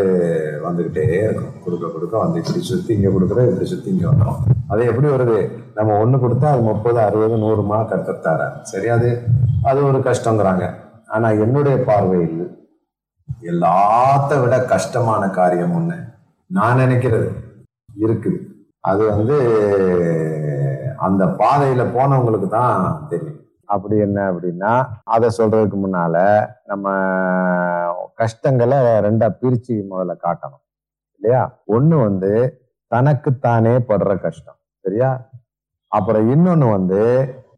வந்துகிட்டே 0.64 1.04
இருக்கும். 1.26 1.54
கொடுக்க 1.64 1.86
கொடுக்க 1.94 2.14
வந்து 2.24 2.40
இப்படி 2.42 2.60
சுத்தி 2.70 2.90
இங்க 2.96 3.08
கொடுக்குறோம் 3.14 3.48
இப்படி 3.50 3.66
சுத்தி 3.70 3.88
இங்க 3.94 4.06
வந்தோம் 4.10 4.36
அது 4.72 4.82
எப்படி 4.90 5.08
வருது? 5.14 5.38
நம்ம 5.78 5.96
ஒண்ணு 6.02 6.16
கொடுத்தா 6.24 6.48
அது 6.54 6.62
முப்பது 6.68 6.98
அறுபது 7.06 7.36
நூறுமா 7.44 7.78
கற்றுத்தார 7.92 8.42
சரி 8.70 8.88
அது 8.96 9.08
அது 9.70 9.80
ஒரு 9.88 9.98
கஷ்டங்கிறாங்க. 10.08 10.66
ஆனா 11.14 11.28
என்னுடைய 11.44 11.76
பார்வையில் 11.88 12.44
எல்லாத்த 13.50 14.32
விட 14.42 14.54
கஷ்டமான 14.74 15.22
காரியம் 15.38 15.74
ஒண்ணு 15.78 15.96
நான் 16.50 16.80
நினைக்கிறது. 16.82 17.28
இருக்குது. 18.04 18.38
அது 18.90 19.02
வந்து 19.12 19.36
அந்த 21.06 21.24
பாதையில 21.40 21.82
போனவங்களுக்கு 21.96 22.48
தான் 22.48 23.06
தெரியும். 23.10 23.35
அப்படி 23.66 23.98
என்ன 23.98 24.32
அப்படின்னா 24.32 24.86
அதை 25.04 25.28
சொல்றதுக்கு 25.38 25.76
முன்னால 25.84 26.16
நம்ம 26.64 26.88
கஷ்டங்களை 28.14 28.78
ரெண்டா 28.78 29.28
பிரிச்சு 29.40 29.74
முதல்ல 29.90 30.14
காட்டணும். 30.24 30.62
இல்லையா? 31.20 31.58
ஒண்ணு 31.68 32.02
வந்து 32.02 32.32
தனக்குத்தானே 32.86 33.74
படுற 33.76 34.20
கஷ்டம். 34.20 34.58
சரியா? 34.84 35.30
அப்புறம் 35.88 36.28
இன்னொன்னு 36.30 36.70
வந்து 36.70 37.02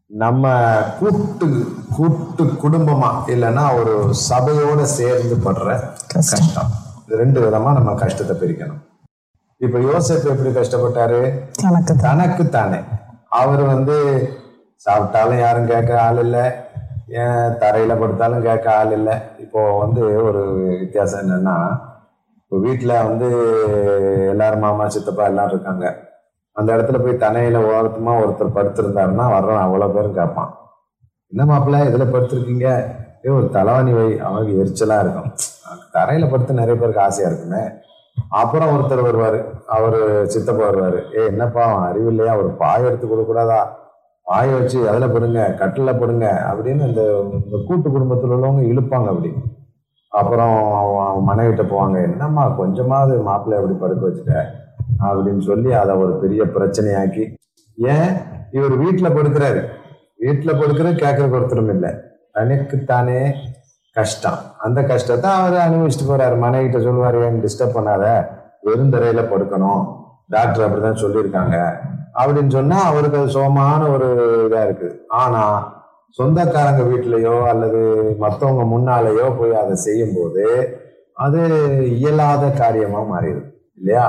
நம்ம 0.05 0.53
கூட்டு 0.99 1.47
கூட்டு 1.95 2.43
குடும்பமா 2.43 3.09
இல்லைன்னா 3.27 3.79
ஒரு 3.79 4.13
சபையோட 4.29 4.81
சேர்ந்து 4.81 5.35
படுற 5.35 5.93
கஷ்டம். 6.13 6.71
ரெண்டு 7.07 7.39
விதமா 7.41 7.73
நம்ம 7.73 7.93
கஷ்டத்தை 7.93 8.35
பிரிக்கணும். 8.37 8.81
இப்ப 9.57 9.79
யோசேப் 9.79 10.29
எப்படி 10.33 10.49
கஷ்டப்பட்டாரு? 10.49 11.21
தனக்கு 11.61 11.95
தான் 11.95 12.17
தனக்கு 12.17 12.49
தானே 12.49 12.79
அவர் 13.29 13.61
வந்து 13.61 13.97
சாப்பிட்டாலும் 14.85 15.39
யாரும் 15.39 15.67
கேட்க 15.67 16.01
ஆள் 16.01 16.17
இல்லை. 16.17 16.43
ஏன் 17.07 17.55
தரையில 17.61 17.93
படுத்தாலும் 17.99 18.41
கேட்க 18.41 18.75
ஆள் 18.75 18.91
இல்லை. 18.91 19.15
இப்போ 19.37 19.79
வந்து 19.79 20.01
ஒரு 20.23 20.41
வித்தியாசம் 20.79 21.21
என்னன்னா 21.21 21.55
இப்போ 22.41 22.57
வீட்டில் 22.57 22.93
வந்து 23.03 23.27
எல்லாரும் 24.29 24.59
மாமா 24.59 24.87
சித்தப்பா 24.87 25.23
எல்லாரும் 25.25 25.51
இருக்காங்க. 25.51 25.85
அந்த 26.55 26.75
இடத்துல 26.75 27.03
போய் 27.03 27.23
தனையில 27.25 27.57
ஓரத்துமா 27.71 28.13
ஒருத்தர் 28.21 28.55
படுத்திருந்தாருன்னா 28.57 29.25
வர்றோம் 29.35 29.63
அவ்வளோ 29.65 29.89
பேரும் 29.93 30.13
கேட்பான். 30.13 30.49
என்ன 31.31 31.43
மாப்பிள்ள 31.45 31.85
இதில் 31.85 32.11
படுத்திருக்கீங்க? 32.13 32.67
ஏ 33.25 33.29
ஒரு 33.29 33.49
தலைவாணி 33.53 33.91
வை. 33.93 34.19
அவனுக்கு 34.19 34.53
எரிச்சலாக 34.63 34.99
இருக்கும். 34.99 35.31
தரையில 35.93 36.29
படுத்து 36.31 36.53
நிறைய 36.53 36.75
பேருக்கு 36.79 37.01
ஆசையா 37.01 37.29
இருக்குமே. 37.29 37.63
அப்புறம் 38.29 38.71
ஒருத்தர் 38.75 39.01
வருவார். 39.01 39.39
அவர் 39.65 39.99
சித்தப்பா 40.25 40.63
வருவார். 40.65 40.99
ஏ 41.17 41.25
என்னப்பா 41.25 41.63
அவன் 41.63 41.87
அறிவு 41.89 42.07
இல்லையா? 42.07 42.37
ஒரு 42.37 42.49
பாய் 42.63 42.85
எடுத்து 42.85 43.07
கொடுக்கூடாதா 43.07 43.59
பாயை 44.29 44.53
வச்சு 44.53 44.89
அதில் 44.89 45.09
போடுங்க 45.09 45.55
கட்டில 45.57 45.99
போடுங்க 45.99 46.25
அப்படின்னு 46.51 46.87
இந்த 46.87 47.03
இந்த 47.33 47.57
கூட்டு 47.67 47.89
குடும்பத்தில் 47.89 48.29
உள்ளவங்க 48.29 48.61
இழுப்பாங்க 48.71 49.07
அப்படி. 49.07 49.33
அப்புறம் 50.09 50.57
மனைவிட்ட 51.29 51.63
போவாங்க 51.71 52.01
என்னம்மா 52.01 52.49
கொஞ்சமாவது 52.49 53.21
மாப்பிள்ளை 53.21 53.63
அப்படி 53.63 53.79
படுக்க 53.79 54.07
வச்சுட்ட? 54.07 54.45
அப்படின்னு 55.03 55.41
சொல்லி 55.41 55.71
அதை 55.73 55.95
ஒரு 55.95 56.19
பெரிய 56.19 56.43
பிரச்சனையாக்கி 56.43 57.33
ஏன்? 57.75 58.13
இவர் 58.51 58.75
வீட்டில் 58.77 59.15
படுக்கிறாரு. 59.15 59.65
வீட்டில் 60.17 60.53
படுக்கிற 60.53 60.89
கேட்கறதுக்கு 61.01 61.31
ஒருத்தரும் 61.31 61.69
இல்லை. 61.69 61.91
தனக்குத்தானே 62.31 63.35
கஷ்டம். 63.93 64.39
அந்த 64.59 64.83
கஷ்டத்தை 64.83 65.31
அவர் 65.31 65.65
அனுபவிச்சுட்டு 65.67 66.09
போறாரு. 66.09 66.37
மனைவிட்ட 66.45 66.83
சொல்லுவார் 66.83 67.21
ஏன் 67.21 67.41
டிஸ்டர்ப் 67.43 67.77
பண்ணாத? 67.77 68.25
வெறுந்தரையில 68.65 69.21
படுக்கணும். 69.23 69.97
டாக்டர் 70.29 70.65
அப்படிதான் 70.65 71.01
சொல்லியிருக்காங்க. 71.03 71.57
அப்படின்னு 72.13 72.49
சொன்னா 72.49 72.77
அவருக்கு 72.83 73.17
அது 73.17 73.29
சுகமான 73.29 73.81
ஒரு 73.89 74.07
இதா 74.47 74.63
இருக்கு. 74.63 74.89
ஆனா 75.07 75.43
சொந்தக்காரங்க 76.17 76.83
வீட்லயோ 76.83 77.35
அல்லது 77.43 77.81
மற்றவங்க 78.19 78.63
முன்னாலேயோ 78.73 79.27
போய் 79.39 79.53
அதை 79.55 79.75
செய்யும்போது 79.75 80.45
அது 81.13 81.41
இயலாத 81.97 82.43
காரியமா 82.49 83.01
மாறிடுது 83.11 83.49
இல்லையா? 83.77 84.07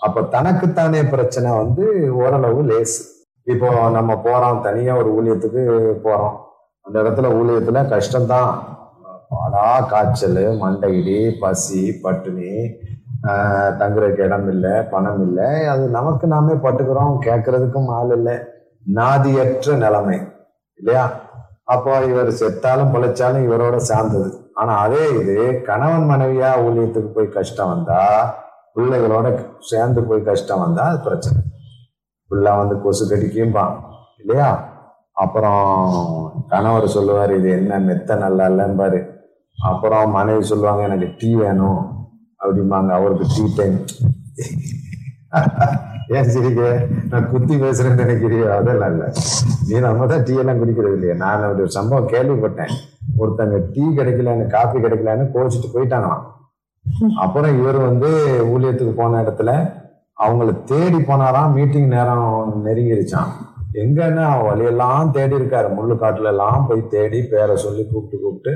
அப்ப 0.00 0.22
தனக்குத்தானே 0.22 1.00
பிரச்சனை 1.04 1.50
வந்து 1.50 1.84
ஓரளவு 2.16 2.62
லேசு. 2.62 3.02
இப்போ 3.44 3.68
நம்ம 3.90 4.12
போறோம் 4.24 4.60
தனியா 4.60 4.96
ஒரு 4.96 5.10
ஊழியத்துக்கு 5.18 5.62
போறோம். 6.06 6.36
அந்த 6.84 6.96
இடத்துல 7.02 7.28
ஊழியத்துல 7.38 7.82
கஷ்டம்தான். 7.92 8.52
பாடா 9.28 9.80
காய்ச்சல் 9.90 10.40
மண்டையிடி 10.62 11.18
பசி 11.40 11.80
பட்டினி 12.02 12.50
தங்குறதுக்கு 13.80 14.24
இடம் 14.28 14.48
இல்லை 14.54 14.72
பணம் 14.92 15.22
இல்லை 15.26 15.48
அது 15.72 15.84
நமக்கு 15.88 16.26
நாமே 16.26 16.54
பட்டுக்கிறோம் 16.64 17.14
கேட்கறதுக்கும் 17.26 17.88
ஆள் 17.98 18.12
இல்லை. 18.16 18.34
நாதியற்ற 18.98 19.76
நிலைமை 19.84 20.18
இல்லையா? 20.80 21.04
அப்போ 21.64 21.92
இவர் 22.10 22.30
செத்தாலும் 22.40 22.92
பொழைச்சாலும் 22.94 23.46
இவரோட 23.46 23.76
சார்ந்தது. 23.90 24.28
ஆனா 24.54 24.72
அதே 24.84 25.04
இது 25.20 25.62
கணவன் 25.68 26.08
மனைவியா 26.10 26.50
ஊழியத்துக்கு 26.66 27.10
போய் 27.16 27.34
கஷ்டம் 27.38 27.72
வந்தா 27.72 28.00
பிள்ளைகளோட 28.76 29.26
சேர்ந்து 29.70 30.00
போய் 30.08 30.28
கஷ்டம் 30.30 30.62
வந்தா 30.64 30.84
அது 30.90 31.00
பிரச்சனை. 31.00 31.40
பிள்ளை 32.30 32.52
வந்து 32.56 32.76
கொசு 32.84 33.04
கடிக்கும்பான் 33.10 33.74
இல்லையா? 34.22 34.48
அப்புறம் 35.12 35.66
கணவர் 36.48 36.86
சொல்லுவார் 36.94 37.32
இது 37.38 37.50
என்ன 37.50 37.78
மெத்த 37.78 38.16
நல்லா 38.16 38.46
இல்லைம்பாரு 38.52 39.00
அப்புறம் 39.58 40.10
மனைவி 40.10 40.42
சொல்லுவாங்க 40.42 40.82
எனக்கு 40.82 41.08
டீ 41.20 41.34
வேணும். 41.34 41.82
அப்படிம்பாங்க 42.42 42.90
அவருக்கு 42.98 43.26
டீ 43.36 43.44
டைம் 43.58 43.78
ஏன் 46.16 46.28
சிரிக்க 46.32 46.62
நான் 47.10 47.28
குத்தி 47.30 47.54
பேசுறேன்னு 47.62 48.02
நினைக்கிறியோ? 48.02 48.44
அதெல்லாம் 48.58 48.92
இல்லை. 48.94 49.08
நீ 49.68 49.78
நம்ம 49.86 50.06
தான் 50.06 50.22
டீ 50.26 50.34
எல்லாம் 50.42 50.60
குடிக்கிறது 50.60 50.96
இல்லையா. 50.98 51.14
நான் 51.22 51.44
அப்படி 51.46 51.64
ஒரு 51.66 51.74
சம்பவம் 51.78 52.12
கேள்விப்பட்டேன். 52.12 52.72
ஒருத்தங்க 53.20 53.58
டீ 53.74 53.84
கிடைக்கலன்னு 53.98 54.46
காஃபி 54.46 54.78
கிடைக்கலன்னு 54.84 55.26
கோச்சிட்டு 55.34 55.70
போயிட்டாங்களாம். 55.74 56.24
அப்புறம் 57.24 57.58
இவர் 57.60 57.78
வந்து 57.88 58.10
ஊழியத்துக்கு 58.52 58.94
போன 59.00 59.22
இடத்துல 59.22 59.50
அவங்கள 60.24 60.50
தேடி 60.70 60.98
போனாராம். 61.08 61.54
மீட்டிங் 61.56 61.92
நேரம் 61.96 62.62
நெருங்கிருச்சான் 62.66 63.32
எங்கன்னா 63.82 64.26
வழியெல்லாம் 64.46 65.10
தேடி 65.16 65.34
இருக்காரு. 65.38 65.68
முள்ளு 65.78 65.96
காட்டுல 66.02 66.32
எல்லாம் 66.34 66.66
போய் 66.68 66.90
தேடி 66.94 67.20
பேரை 67.32 67.56
சொல்லி 67.64 67.82
கூப்பிட்டு 67.90 68.22
கூப்பிட்டு. 68.24 68.52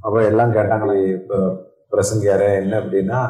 அப்புறம் 0.00 0.28
எல்லாம் 0.30 0.54
கேட்டாங்களே 0.58 0.96
இப்போ 1.16 1.38
பிரசங்கியார 1.92 2.42
என்ன 2.60 2.72
அப்படின்னா 2.82 3.20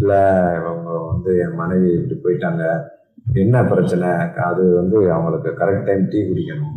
இல்லை 0.00 0.20
இவங்க 0.58 0.90
வந்து 1.10 1.30
என் 1.44 1.58
மனைவி 1.60 1.88
இப்படி 1.98 2.16
போயிட்டாங்க. 2.24 2.64
என்ன 3.44 3.62
பிரச்சனை? 3.70 4.10
அது 4.48 4.64
வந்து 4.80 4.96
அவங்களுக்கு 5.14 5.50
கரெக்ட் 5.60 5.88
டைம் 5.88 6.04
டீ 6.12 6.20
குடிக்கணும். 6.28 6.76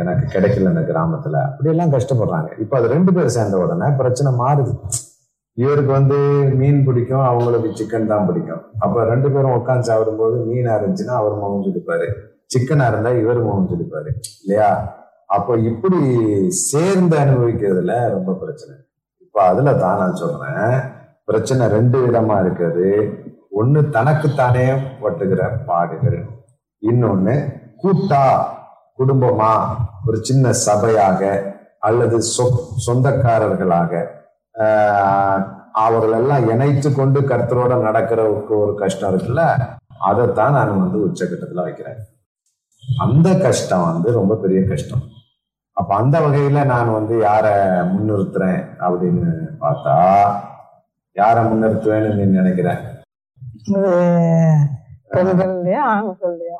எனக்கு 0.00 0.24
கிடைக்கல 0.34 0.70
இந்த 0.74 0.84
கிராமத்துல. 0.90 1.36
அப்படியெல்லாம் 1.48 1.92
கஷ்டப்படுறாங்க. 1.94 2.50
இப்போ 2.62 2.74
அது 2.78 2.86
ரெண்டு 2.94 3.10
பேர் 3.16 3.36
சேர்ந்த 3.36 3.58
உடனே 3.64 3.88
பிரச்சனை 4.00 4.30
மாறுது. 4.42 4.72
இவருக்கு 5.62 5.92
வந்து 5.98 6.18
மீன் 6.60 6.80
பிடிக்கும் 6.86 7.26
அவங்களுக்கு 7.30 7.70
சிக்கன் 7.78 8.10
தான் 8.12 8.26
பிடிக்கும். 8.28 8.62
அப்போ 8.84 8.98
ரெண்டு 9.12 9.28
பேரும் 9.34 9.56
உட்காந்து 9.58 9.88
சாப்பிடும்போது 9.90 10.36
மீன் 10.50 10.70
இருந்துச்சுன்னா 10.76 11.16
அவர் 11.20 11.40
முகம் 11.42 11.64
சொல்லிப்பாரு 11.66 12.08
சிக்கனாக 12.54 12.90
இருந்தா 12.92 13.10
இவர் 13.22 13.40
முகம் 13.46 13.70
சொல்லிப்பாரு 13.72 14.10
இல்லையா? 14.42 14.70
அப்போ 15.36 15.54
இப்படி 15.70 15.98
சேர்ந்து 16.70 17.16
அனுபவிக்கிறதுல 17.24 17.94
ரொம்ப 18.16 18.30
பிரச்சனை. 18.42 18.74
இப்ப 19.28 19.42
அதுல 19.42 19.74
தான் 19.74 19.98
நான் 19.98 20.14
சொல்றேன். 20.14 20.80
பிரச்சனை 21.24 21.66
ரெண்டு 21.66 22.06
விதமா 22.06 22.36
இருக்குது. 22.36 23.14
ஒண்ணு 23.56 23.90
தனக்குத்தானே 23.90 24.70
ஒட்டுகிற 25.02 25.64
பாடுகள். 25.66 26.26
இன்னொன்னு 26.82 27.52
கூட்டா 27.82 28.44
குடும்பமா 28.98 29.66
ஒரு 30.06 30.24
சின்ன 30.24 30.50
சபையாக 30.66 31.52
அல்லது 31.78 32.18
சொ- 32.18 32.66
சொந்தக்காரர்களாக. 32.86 34.06
அவர்களெல்லாம் 34.52 35.56
அவர்கள் 35.72 36.20
எல்லாம் 36.20 36.48
இணைத்து 36.48 36.94
கொண்டு 36.94 37.20
கர்த்தரோட 37.20 37.72
நடக்கிறதுக்கு 37.72 38.48
ஒரு 38.48 38.74
கஷ்டம் 38.74 39.18
இருக்குல்ல 39.18 39.56
அதைத்தான் 40.00 40.52
நான் 40.52 40.90
வந்து 40.90 40.98
உச்சகட்டத்துல 40.98 41.62
வைக்கிறேன். 41.62 41.96
அந்த 42.98 43.34
கஷ்டம் 43.34 43.92
வந்து 43.92 44.12
ரொம்ப 44.12 44.36
பெரிய 44.36 44.64
கஷ்டம். 44.64 45.02
அப்ப 45.78 45.94
அந்த 45.94 46.20
வகையில 46.20 46.64
நான் 46.64 46.92
வந்து 46.92 47.14
யார 47.20 47.46
முன்னிறுத்துறேன் 47.92 48.60
அப்படின்னு 48.80 49.28
பார்த்தா 49.60 49.94
யார 51.16 51.36
முன்னிறுத்துவேன்னு 51.42 52.14
நீ 52.14 52.24
நினைக்கிறேன்? 52.38 52.80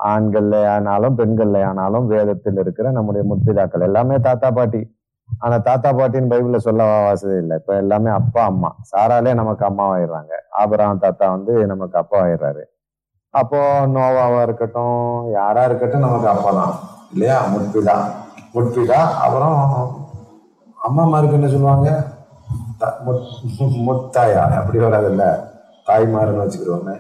ஆண்கள்ல 0.09 0.55
ஆனாலும் 0.69 1.19
பெண்கள்ல 1.19 1.65
ஆனாலும் 1.65 2.07
வேதத்தில் 2.07 2.57
இருக்கிற 2.57 2.91
நம்முடைய 2.91 3.25
முற்பிதாக்கள். 3.29 3.81
எல்லாமே 3.81 4.19
தாத்தா 4.19 4.51
பாட்டி. 4.51 4.81
ஆனா 5.29 5.57
தாத்தா 5.59 5.93
பாட்டின்னு 5.93 6.31
பைபிள்ல 6.31 6.57
சொல்ல 6.59 6.83
வசதி 7.09 7.37
இல்லை. 7.37 7.57
இப்ப 7.57 7.77
எல்லாமே 7.77 8.11
அப்பா 8.11 8.45
அம்மா. 8.45 8.71
சாராலே 8.83 9.35
நமக்கு 9.35 9.65
அம்மாவாயிடுறாங்க. 9.65 10.33
ஆபராம் 10.53 10.99
தாத்தா 10.99 11.31
வந்து 11.31 11.67
நமக்கு 11.67 11.99
அப்பா 11.99 12.19
ஆயிடுறாரு 12.23 12.65
அப்போ 13.35 13.59
நோவாவா 13.87 14.43
இருக்கட்டும் 14.43 15.01
யாரா 15.31 15.65
இருக்கட்டும் 15.65 16.01
நமக்கு 16.01 16.29
அப்பா 16.29 16.51
தான். 16.51 16.73
இல்லையா? 17.13 17.37
முற்பிதா. 17.53 17.97
முற்பிதா 18.59 19.01
அப்புறம் 19.25 19.59
அம்மாமாருக்கு 20.79 21.39
என்ன 21.39 21.49
சொல்லுவாங்க? 21.49 21.89
முத்தாயா 23.87 24.43
அப்படி 24.59 24.79
வராதுல்ல. 24.79 25.25
தாய்மார்னு 25.87 26.43
வச்சுக்கிறோமே 26.43 26.97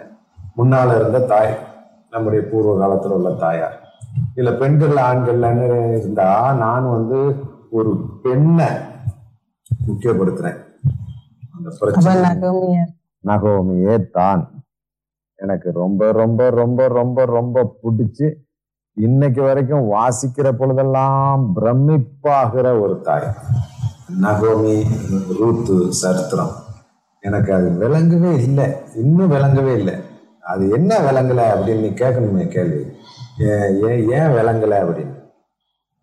முன்னால 0.58 0.94
இருந்த 0.96 1.18
தாய் 1.26 1.52
நம்முடைய 2.12 2.42
பூர்வ 2.50 2.72
காலத்துல 2.80 3.16
உள்ள 3.18 3.30
தாயார். 3.42 3.76
இல்ல 4.36 4.50
பெண்கள் 4.52 4.96
ஆண்கள்லன்னு 5.06 5.66
இருந்தா 5.94 6.28
நான் 6.62 6.86
வந்து 6.88 7.18
ஒரு 7.72 7.90
பெண்ணை 8.24 8.68
முக்கியப்படுத்துறேன். 9.70 10.58
அந்த 11.54 11.70
பிரச்சனை 11.80 12.14
நகோமியே 13.24 13.96
தான். 14.18 14.42
எனக்கு 15.38 15.68
ரொம்ப 15.74 16.12
ரொம்ப 16.12 16.42
ரொம்ப 16.60 16.88
ரொம்ப 16.98 17.24
ரொம்ப 17.36 17.58
பிடிச்சு 17.82 18.28
இன்னைக்கு 19.00 19.42
வரைக்கும் 19.42 19.92
வாசிக்கிற 19.92 20.48
பொழுதெல்லாம் 20.52 21.56
பிரமிப்பாகிற 21.56 22.80
ஒரு 22.80 23.00
தாய் 23.00 23.26
நகோமி 24.22 24.74
ரூத்து 25.40 25.88
சரித்திரம். 25.88 26.54
எனக்கு 27.20 27.54
அது 27.54 27.68
விளங்கவே 27.80 28.32
இல்லை. 28.42 28.64
இன்னும் 28.94 29.30
விளங்கவே 29.30 29.72
இல்லை. 29.74 29.94
அது 30.40 30.70
என்ன 30.70 30.98
விளங்கலை 30.98 31.44
அப்படின்னு 31.54 31.80
நீ 31.80 31.88
கேட்கணுமே 31.88 32.48
கேள்வி. 32.48 32.82
ஏன் 33.38 33.82
ஏன் 33.88 34.10
ஏன் 34.10 34.34
விளங்கலை 34.36 34.78
அப்படின்னு? 34.84 35.16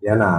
ஏன்னா 0.01 0.31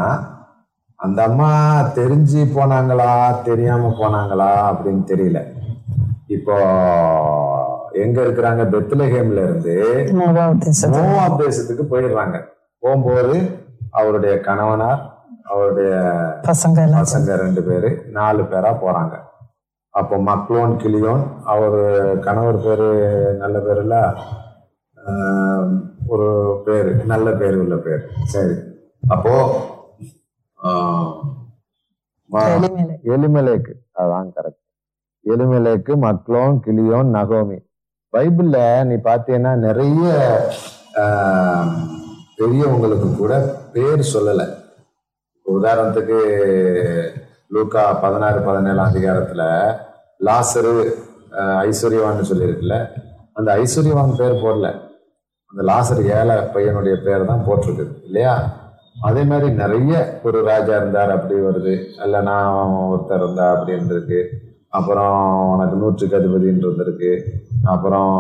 அந்த 0.95 1.23
அம்மா 1.23 1.81
தெரிஞ்சு 1.95 2.43
போனாங்களா 2.57 3.43
தெரியாம 3.43 3.89
போனாங்களா 3.89 4.51
அப்படின்னு 4.73 5.05
தெரியல. 5.13 5.41
இப்போ 6.27 6.57
எங்க 7.97 8.23
இருக்கிறாங்க? 8.23 8.63
பெத்லஹேம்ல 8.69 9.33
இருந்து 9.33 10.05
மோவாப் 10.97 11.41
தேசத்துக்கு 11.41 11.85
போயிடுறாங்க. 11.91 12.43
போகும்போது 12.79 13.51
அவருடைய 13.91 14.41
கணவனார் 14.41 15.15
அவருடைய 15.45 15.91
பசங்க 16.43 17.05
பசங்க 17.05 17.35
ரெண்டு 17.35 17.63
பேரு 17.63 18.05
நாலு 18.11 18.43
பேரா 18.43 18.77
போறாங்க. 18.85 19.15
அப்போ 19.91 20.19
மக்லோன் 20.19 20.71
கிளியோன் 20.71 21.23
அவர் 21.45 22.19
கணவர் 22.19 22.63
பேரு 22.63 22.89
நல்ல 23.39 23.59
பேர் 23.59 23.77
இல்ல 23.77 24.15
ஒரு 26.07 26.63
பேரு 26.65 26.95
நல்ல 26.95 27.31
பேர் 27.31 27.57
உள்ள 27.57 27.77
பேர். 27.77 28.09
சரி. 28.25 28.55
அப்போ. 29.09 29.35
எலிமெலேக்கு 33.05 33.73
அதான் 33.95 34.31
கரெக்ட் 34.37 34.65
எலிமெலேக்கு 35.25 35.97
மக்லோன் 35.97 36.63
கிளியோன் 36.67 37.09
நகோமி. 37.15 37.66
பைபிள்ல 38.17 38.59
நீ 38.91 38.97
பார்த்தீங்கன்னா 39.09 39.53
நிறைய 39.67 40.05
பெரியவங்களுக்கு 42.39 43.09
கூட 43.17 43.35
பேர் 43.75 44.03
சொல்லலை. 44.15 44.47
உதாரணத்துக்கு 45.47 46.19
லூக்கா 47.55 47.83
பதினாறு 48.05 48.39
பதினேழாம் 48.49 48.91
அதிகாரத்துல 48.91 49.43
லாசரு 50.29 50.73
ஐஸ்வர்யவான் 51.69 51.69
ஐஸ்வர்யவான்னு 51.69 52.29
சொல்லியிருக்குல்ல 52.31 52.77
அந்த 53.39 53.49
ஐஸ்வர்யவான் 53.63 54.19
பேர் 54.21 54.43
போடல. 54.45 54.69
அந்த 55.51 55.63
லாசர் 55.71 56.01
ஏழை 56.19 56.37
பையனுடைய 56.55 56.95
பேர் 57.07 57.29
தான் 57.31 57.45
போட்டிருக்குது 57.47 57.93
இல்லையா? 58.09 58.35
அதே 59.09 59.23
மாதிரி 59.31 59.49
நிறைய 59.63 59.95
ஒரு 60.27 60.39
ராஜா 60.51 60.75
இருந்தார் 60.81 61.15
அப்படி 61.17 61.35
வருது. 61.47 61.75
நான் 62.29 62.77
ஒருத்தர் 62.93 63.23
இருந்தா 63.25 63.47
அப்படின்னு 63.57 63.93
இருக்கு 63.95 64.21
அப்புறம் 64.79 65.17
உனக்கு 65.53 65.77
நூற்றுக்கு 65.83 66.19
அதிபதின்னு 66.19 66.65
இருந்திருக்கு. 66.67 67.13
அப்புறம் 67.73 68.11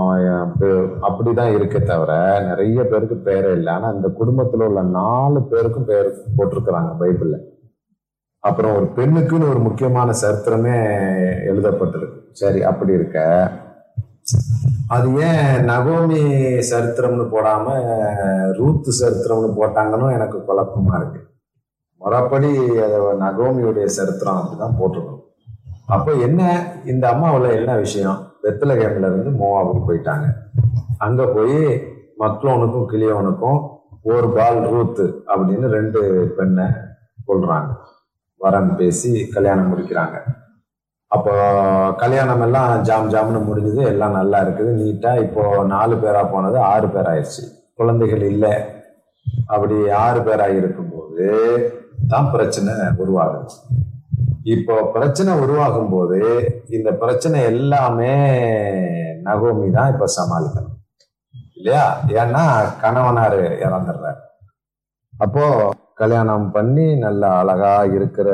அப்படி 0.44 0.68
தான் 0.68 0.94
அப்படிதான் 1.06 1.54
இருக்கே 1.56 1.80
தவிர 1.90 2.12
நிறைய 2.48 2.78
பேருக்கு 2.90 3.16
பேரே 3.26 3.50
இல்லை. 3.58 3.70
ஆனா 3.72 3.88
இந்த 3.96 4.08
குடும்பத்துல 4.20 4.66
உள்ள 4.68 4.82
நாலு 4.82 5.40
பேருக்கும் 5.50 5.88
பேர் 5.90 6.08
போட்டிருக்கிறாங்க 6.38 6.92
பைபிள்ல. 7.02 7.36
அப்புறம் 8.40 8.74
ஒரு 8.78 8.86
பெண்ணுக்குன்னு 8.96 9.50
ஒரு 9.52 9.60
முக்கியமான 9.68 10.10
சரித்திரமே 10.22 10.74
எழுதப்பட்டிருக்கு 11.50 12.20
சரி 12.40 12.60
அப்படி 12.70 12.92
இருக்க. 12.92 13.18
அது 14.94 15.08
ஏன் 15.28 15.64
நகோமி 15.70 16.20
சரித்திரம்னு 16.70 17.24
போடாம 17.34 17.66
ரூத்து 18.58 18.90
சரித்திரம்னு 19.00 19.50
போட்டாங்கன்னு 19.60 20.14
எனக்கு 20.18 20.38
குழப்பமா 20.48 20.94
இருக்கு. 21.00 21.20
முறைப்படி 22.00 22.50
அதை 22.86 22.98
நகோமியுடைய 23.24 23.86
சரித்திரம் 23.98 24.40
அப்படிதான் 24.40 24.78
போட்டிருக்கணும். 24.80 25.24
அப்போ 25.96 26.12
என்ன 26.26 26.40
இந்த 26.84 27.04
அம்மாவில் 27.14 27.56
என்ன 27.58 27.74
விஷயம்? 27.76 28.18
வெத்தலகேம்ல 28.46 29.10
இருந்து 29.10 29.30
மோவாவுக்கு 29.40 29.82
போயிட்டாங்க. 29.88 30.26
அங்க 31.06 31.22
போய் 31.36 31.58
மக்ளோனுக்கும் 32.22 32.90
கிளியோனுக்கும் 32.92 33.60
ஒரு 34.12 34.26
பால் 34.36 34.60
ரூத்து 34.72 35.06
அப்படின்னு 35.32 35.68
ரெண்டு 35.76 36.00
பெண்ணை 36.36 36.66
கொள்றாங்க 37.28 37.70
வரன் 38.40 38.70
பேசி 38.80 39.10
கல்யாணம் 39.34 39.70
முடிக்கிறாங்க. 39.72 40.16
அப்போ 41.14 41.32
கல்யாணம் 42.02 42.42
எல்லாம் 42.46 42.70
ஜாம் 42.88 43.10
ஜாம்னு 43.14 43.40
முடிஞ்சது 43.48 43.82
எல்லாம் 43.92 44.16
நல்லா 44.18 44.38
இருக்குது 44.44 44.70
நீட்டா 44.80 45.12
இப்போ 45.24 45.42
நாலு 45.74 45.94
பேரா 46.02 46.22
போனது 46.32 46.58
ஆறு 46.72 46.88
பேர் 46.94 47.10
ஆயிடுச்சு 47.12 47.44
குழந்தைகள் 47.80 48.24
இல்லை. 48.32 48.54
அப்படி 49.54 49.76
ஆறு 50.04 50.20
பேராக 50.26 50.58
இருக்கும்போது 50.60 51.26
தான் 52.12 52.30
பிரச்சனை 52.34 52.74
உருவாகுது. 53.02 53.54
இப்போ 54.46 54.74
பிரச்சனை 54.94 55.32
உருவாகும் 55.40 55.90
போது 55.90 56.18
இந்த 56.68 56.92
பிரச்சனை 56.92 57.42
எல்லாமே 57.42 58.12
நகோமி 59.24 59.68
தான் 59.70 59.92
இப்ப 59.92 60.06
சமாளிக்கணும். 60.16 60.74
இல்லையா? 61.56 61.84
ஏன்னா 62.20 62.42
கணவனாரு 62.82 63.40
இறந்துடுறாரு. 63.66 64.20
அப்போ 65.14 65.44
கல்யாணம் 65.94 66.46
பண்ணி 66.50 66.86
நல்ல 66.96 67.28
அழகா 67.40 67.84
இருக்கிற 67.84 68.28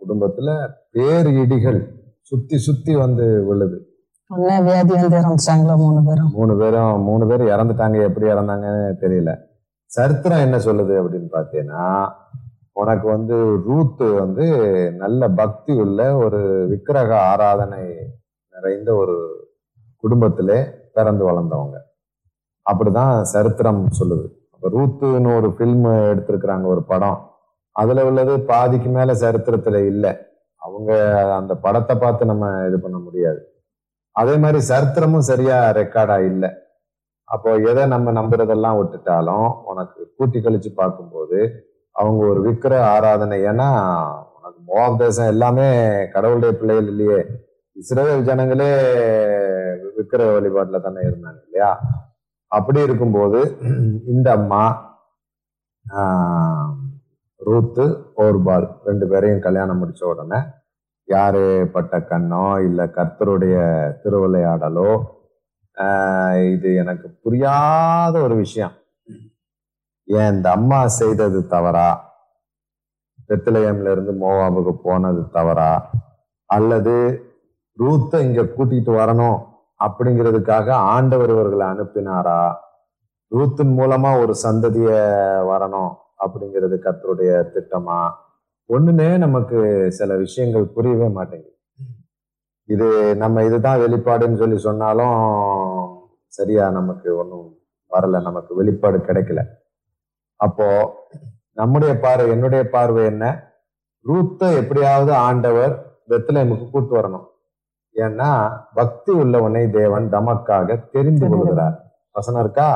குடும்பத்துல 0.00 0.50
பேர் 0.90 1.28
இடிகள் 1.42 1.80
சுத்தி 2.20 2.58
சுத்தி 2.58 2.96
வந்து 2.96 3.44
விழுது. 3.48 3.78
உடனே 4.30 4.56
வியாதி 4.60 4.92
வந்து 4.94 5.16
இறந்துட்டாங்களோ 5.16 5.76
மூணு 5.76 6.00
பேரும்? 6.08 6.30
மூணு 6.38 6.56
பேரும் 6.56 7.00
மூணு 7.02 7.26
பேர் 7.26 7.42
இறந்துட்டாங்க 7.54 8.02
எப்படி 8.08 8.26
இறந்தாங்கன்னு 8.26 9.00
தெரியல. 9.04 9.30
சரித்திரம் 9.90 10.44
என்ன 10.46 10.56
சொல்லுது 10.58 10.94
அப்படின்னு 11.00 11.30
பார்த்தீங்கன்னா 11.36 11.84
உனக்கு 12.72 13.06
வந்து 13.08 13.36
ரூத்து 13.68 14.06
வந்து 14.14 14.44
நல்ல 14.96 15.28
பக்தி 15.28 15.72
உள்ள 15.72 16.16
ஒரு 16.16 16.40
விக்கிரக 16.68 17.10
ஆராதனை 17.20 17.80
நிறைந்த 18.54 18.94
ஒரு 18.94 19.16
குடும்பத்திலே 19.96 20.58
பிறந்து 20.92 21.24
வளர்ந்தவங்க. 21.30 21.76
அப்படிதான் 22.66 23.20
சரித்திரம் 23.22 23.82
சொல்லுது. 24.00 24.26
அப்போ 24.52 24.68
ரூத்துன்னு 24.68 25.36
ஒரு 25.36 25.48
ஃபில்ம் 25.48 25.88
எடுத்திருக்கிறாங்க 26.12 26.66
ஒரு 26.66 26.82
படம். 26.82 27.18
அதுல 27.76 28.04
உள்ளது 28.04 28.32
பாதிக்கு 28.40 28.88
மேல 28.88 29.12
சரித்திரத்துல 29.14 29.86
இல்லை. 29.86 30.12
அவங்க 30.56 30.90
அந்த 31.36 31.54
படத்தை 31.54 31.96
பார்த்து 31.96 32.24
நம்ம 32.26 32.66
இது 32.68 32.78
பண்ண 32.80 32.98
முடியாது. 32.98 33.40
அதே 34.16 34.36
மாதிரி 34.36 34.60
சரித்திரமும் 34.68 35.28
சரியா 35.30 35.70
ரெக்கார்டா 35.70 36.16
இல்லை. 36.24 36.50
அப்போ 37.24 37.50
எதை 37.70 37.86
நம்ம 37.86 38.12
நம்புறதெல்லாம் 38.12 38.78
விட்டுட்டாலும் 38.80 39.48
உனக்கு 39.64 40.00
கூட்டி 40.16 40.38
கழிச்சு 40.38 40.70
பார்க்கும்போது 40.74 41.38
அவங்க 42.00 42.22
ஒரு 42.32 42.40
விக்கிர 42.46 42.74
ஆராதனை. 42.94 43.36
ஏன்னா 43.50 43.68
உனக்கு 44.36 44.60
மோவாப் 44.68 45.00
தேசம் 45.02 45.32
எல்லாமே 45.34 45.68
கடவுளுடைய 46.14 46.52
பிள்ளைகள் 46.60 46.90
இல்லையே. 46.92 47.20
இஸ்ரேல் 47.76 48.26
ஜனங்களே 48.28 48.70
விக்கிர 49.98 50.22
வழிபாட்டில் 50.34 50.84
தானே 50.86 51.02
இருந்தாங்க 51.08 51.40
இல்லையா? 51.46 51.70
அப்படி 52.52 52.80
இருக்கும்போது 52.86 53.40
இந்த 54.14 54.28
அம்மா 54.38 54.62
ரூத்து 57.40 57.84
ஓர்பால் 58.22 58.66
ரெண்டு 58.88 59.04
பேரையும் 59.10 59.44
கல்யாணம் 59.46 59.80
முடிச்ச 59.82 60.02
உடனே 60.12 60.40
யாரு 61.08 61.44
பட்ட 61.74 61.94
கண்ணோ 62.10 62.44
இல்லை 62.66 62.84
கர்த்தருடைய 62.96 63.56
திருவிளையாடலோ 64.02 64.90
இது 66.54 66.68
எனக்கு 66.82 67.08
புரியாத 67.24 68.14
ஒரு 68.26 68.34
விஷயம். 68.44 68.74
ஏன் 70.18 70.34
இந்த 70.34 70.50
அம்மா 70.50 70.86
செய்தது 70.86 71.46
தவறா? 71.46 71.88
பெத்திலயம்ல 73.28 73.90
இருந்து 73.90 74.12
மோவாபுக்கு 74.12 74.72
போனது 74.82 75.30
தவறா? 75.30 75.90
அல்லது 76.46 76.94
ரூத்தை 77.78 78.20
இங்க 78.20 78.42
கூட்டிட்டு 78.42 78.92
வரணும் 78.92 79.38
அப்படிங்கிறதுக்காக 79.80 80.70
ஆண்டவர் 80.70 81.30
இவர்களை 81.30 81.66
அனுப்பினாரா? 81.66 82.54
ரூத்தின் 83.32 83.72
மூலமா 83.78 84.20
ஒரு 84.20 84.34
சந்ததிய 84.42 84.90
வரணும் 85.50 85.92
அப்படிங்கிறது 86.18 86.76
கத்தருடைய 86.86 87.30
திட்டமா? 87.54 88.10
ஒண்ணுமே 88.66 89.16
நமக்கு 89.16 89.86
சில 89.92 90.16
விஷயங்கள் 90.16 90.66
புரியவே 90.66 91.08
மாட்டேங்குது. 91.08 91.56
இது 92.64 93.16
நம்ம 93.16 93.44
இதுதான் 93.44 93.80
வெளிப்பாடுன்னு 93.80 94.36
சொல்லி 94.36 94.58
சொன்னாலும் 94.58 95.18
சரியா 96.26 96.70
நமக்கு 96.70 97.16
ஒன்றும் 97.16 97.48
வரல. 97.90 98.22
நமக்கு 98.22 98.54
வெளிப்பாடு 98.54 98.98
கிடைக்கல. 98.98 99.40
அப்போ 100.40 100.66
நம்முடைய 101.52 101.92
பார்வை 101.98 102.28
என்னுடைய 102.30 102.62
பார்வை 102.74 103.02
என்ன? 103.04 103.24
ரூத்தை 104.06 104.48
எப்படியாவது 104.60 105.12
ஆண்டவர் 105.28 105.72
பெத்லஹேமுக்கு 106.08 106.66
கூட்டு 106.70 106.92
வரணும். 106.96 107.26
ஏன்னா 107.96 108.30
பக்தி 108.74 109.12
உள்ளவனை 109.12 109.62
தேவன் 109.70 110.06
தமக்காக 110.12 110.78
தெரிந்து 110.90 111.26
கொள்கிறார். 111.28 111.76
வசனம் 112.16 112.42
இருக்கா? 112.42 112.68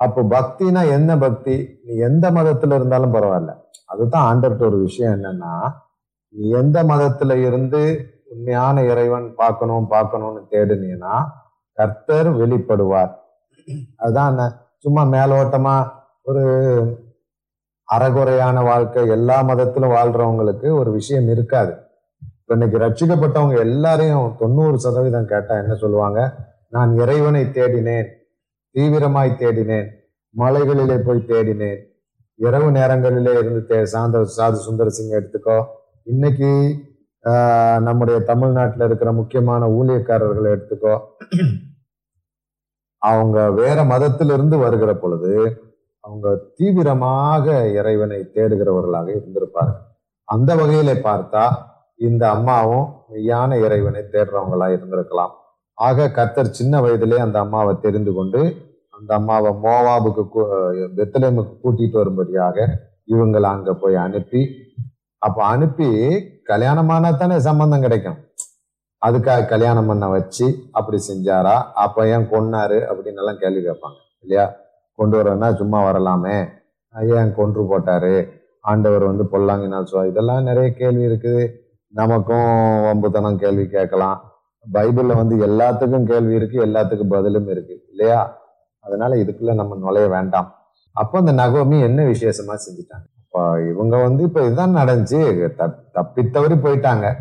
அப்போ 0.00 0.20
பக்தினா 0.34 0.82
என்ன 0.96 1.10
பக்தி? 1.16 1.54
நீ 1.84 1.92
எந்த 2.08 2.26
மதத்துல 2.30 2.78
இருந்தாலும் 2.78 3.14
பரவாயில்ல. 3.14 3.52
அதுதான் 3.86 4.26
ஆண்டவர்கிட்ட 4.30 4.64
ஒரு 4.70 4.78
விஷயம் 4.86 5.14
என்னன்னா 5.16 5.54
நீ 6.34 6.44
எந்த 6.60 6.78
மதத்துல 6.84 7.32
இருந்து 7.48 7.82
உண்மையான 8.32 8.82
இறைவன் 8.82 9.26
பார்க்கணும் 9.34 9.86
பார்க்கணும்னு 9.86 10.40
தேடுனீன்னா 10.50 11.14
கர்த்தர் 11.78 12.28
வெளிப்படுவார். 12.40 13.12
அதுதான் 13.96 14.40
சும்மா 14.84 15.02
மேலோட்டமா 15.16 15.76
ஒரு 16.28 16.42
அறகுறையான 17.88 18.58
வாழ்க்கை 18.68 19.02
எல்லா 19.14 19.38
மதத்திலும் 19.48 19.94
வாழ்றவங்களுக்கு 19.94 20.68
ஒரு 20.80 20.90
விஷயம் 20.92 21.26
இருக்காது. 21.32 21.72
இன்னைக்கு 22.52 22.76
ரட்சிக்கப்பட்டவங்க 22.78 23.56
எல்லாரையும் 23.64 24.28
தொண்ணூறு 24.38 24.76
சதவீதம் 24.84 25.30
கேட்டா 25.32 25.54
என்ன 25.62 25.74
சொல்லுவாங்க? 25.82 26.20
நான் 26.74 26.92
இறைவனை 27.02 27.42
தேடினேன் 27.56 28.08
தீவிரமாய் 28.74 29.38
தேடினேன் 29.42 29.90
மலைகளிலே 30.34 30.96
போய் 31.08 31.28
தேடினேன். 31.32 31.82
இரவு 32.46 32.70
நேரங்களிலே 32.78 33.34
இருந்து 33.40 33.62
தே 33.68 33.82
சாந்த 33.94 34.22
சாது 34.36 34.58
சுந்தர 34.66 34.88
சிங் 34.96 35.14
எடுத்துக்கோ. 35.18 35.58
இன்னைக்கு 36.12 36.50
நம்முடைய 37.88 38.16
தமிழ்நாட்டில் 38.30 38.86
இருக்கிற 38.86 39.10
முக்கியமான 39.18 39.68
ஊழியக்காரர்களை 39.76 40.48
எடுத்துக்கோ. 40.56 40.96
அவங்க 43.02 43.38
வேற 43.60 43.78
மதத்திலிருந்து 43.92 44.58
வருகிற 44.64 44.90
பொழுது 44.96 45.32
அவங்க 46.04 46.38
தீவிரமாக 46.54 47.68
இறைவனை 47.68 48.20
தேடுகிறவர்களாக 48.34 49.16
இருந்திருப்பார்கள். 49.16 49.80
அந்த 50.24 50.54
வகையில 50.54 50.92
பார்த்தா 51.08 51.52
இந்த 51.96 52.30
அம்மாவும் 52.30 52.94
மெய்யான 53.12 53.64
இறைவனை 53.64 54.00
தேடுறவங்களா 54.00 54.66
இருந்திருக்கலாம். 54.76 55.30
ஆக 55.74 56.10
கர்த்தர் 56.10 56.50
சின்ன 56.50 56.80
வயதிலே 56.80 57.16
அந்த 57.16 57.38
அம்மாவை 57.38 57.74
தெரிந்து 57.80 58.12
கொண்டு 58.12 58.40
அந்த 58.90 59.14
அம்மாவை 59.14 59.52
மோவாபுக்கு 59.52 60.28
கூ- 60.34 61.52
கூட்டிட்டு 61.62 61.92
வரும்படியாக 61.92 62.78
இவங்களை 63.06 63.40
அங்க 63.40 63.74
போய் 63.74 63.94
அனுப்பி 63.94 64.48
அப்ப 65.18 65.44
அனுப்பி 65.44 65.86
கல்யாணமானா 66.48 67.16
தானே 67.16 67.38
சம்பந்தம் 67.38 67.80
கிடைக்கும். 67.80 68.16
அதுக்காக 69.06 69.46
கல்யாணம் 69.46 69.86
பண்ண 69.86 70.08
வச்சு 70.08 70.54
அப்படி 70.72 70.98
செஞ்சாரா? 71.08 71.62
அப்ப 71.74 72.08
ஏன் 72.08 72.30
கொன்னாரு? 72.30 72.78
அப்படின்னு 72.92 73.16
எல்லாம் 73.16 73.38
கேள்வி 73.38 73.68
கேட்பாங்க 73.68 73.96
இல்லையா? 74.20 74.54
கொண்டு 74.94 75.22
வரேன்னா 75.22 75.54
சும்மா 75.54 75.84
வரலாமே. 75.84 76.44
ஏன் 77.08 77.34
கொன்று 77.34 77.62
போட்டாரு? 77.62 78.28
ஆண்டவர் 78.60 79.04
வந்து 79.04 79.24
பொல்லாங்கினால் 79.24 79.84
சோ 79.92 80.08
இதெல்லாம் 80.08 80.42
நிறைய 80.42 80.72
கேள்வி 80.72 81.04
இருக்குது 81.04 81.50
நமக்கும் 81.88 82.84
வம்புத்தனம் 82.84 83.36
கேள்வி 83.36 83.68
கேட்கலாம். 83.68 84.32
பைபிளில் 84.72 85.14
வந்து 85.14 85.36
எல்லாத்துக்கும் 85.36 86.04
கேள்வி 86.04 86.34
இருக்கு 86.34 86.66
எல்லாத்துக்கும் 86.66 87.08
பதிலும் 87.08 87.48
இருக்கு 87.48 87.84
இல்லையா? 87.90 88.38
அதனால 88.80 89.14
இதுக்குள்ள 89.14 89.54
நம்ம 89.54 89.76
நுழைய 89.76 90.08
வேண்டாம். 90.08 90.54
அப்போ 90.92 91.18
இந்த 91.18 91.32
நகோமி 91.32 91.82
என்ன 91.82 92.02
விசேஷமா 92.02 92.54
செஞ்சுட்டாங்க? 92.54 93.06
அப்போ 93.22 93.62
இவங்க 93.68 93.96
வந்து 93.96 94.22
இப்போ 94.22 94.42
இதுதான் 94.42 94.76
நடந்துச்சு. 94.76 95.48
தப்- 95.58 95.74
தப்பித்தவறி 95.94 96.56
போயிட்டாங்க. 96.56 97.14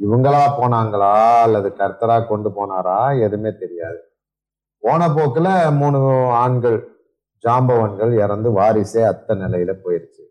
இவங்களா 0.00 0.40
போனாங்களா? 0.58 1.40
அல்லது 1.40 1.74
கர்த்தரா 1.78 2.26
கொண்டு 2.26 2.50
போனாரா? 2.50 3.20
எதுவுமே 3.20 3.52
தெரியாது. 3.60 3.98
போன 4.78 5.12
போக்கில் 5.12 5.70
மூணு 5.70 6.24
ஆண்கள் 6.30 6.89
ஜாம்பவன்கள் 7.44 8.12
இறந்து 8.12 8.50
வாரிசே 8.50 9.02
அத்த 9.12 9.34
நிலையில 9.34 9.72
போயிருச்சு. 9.84 10.22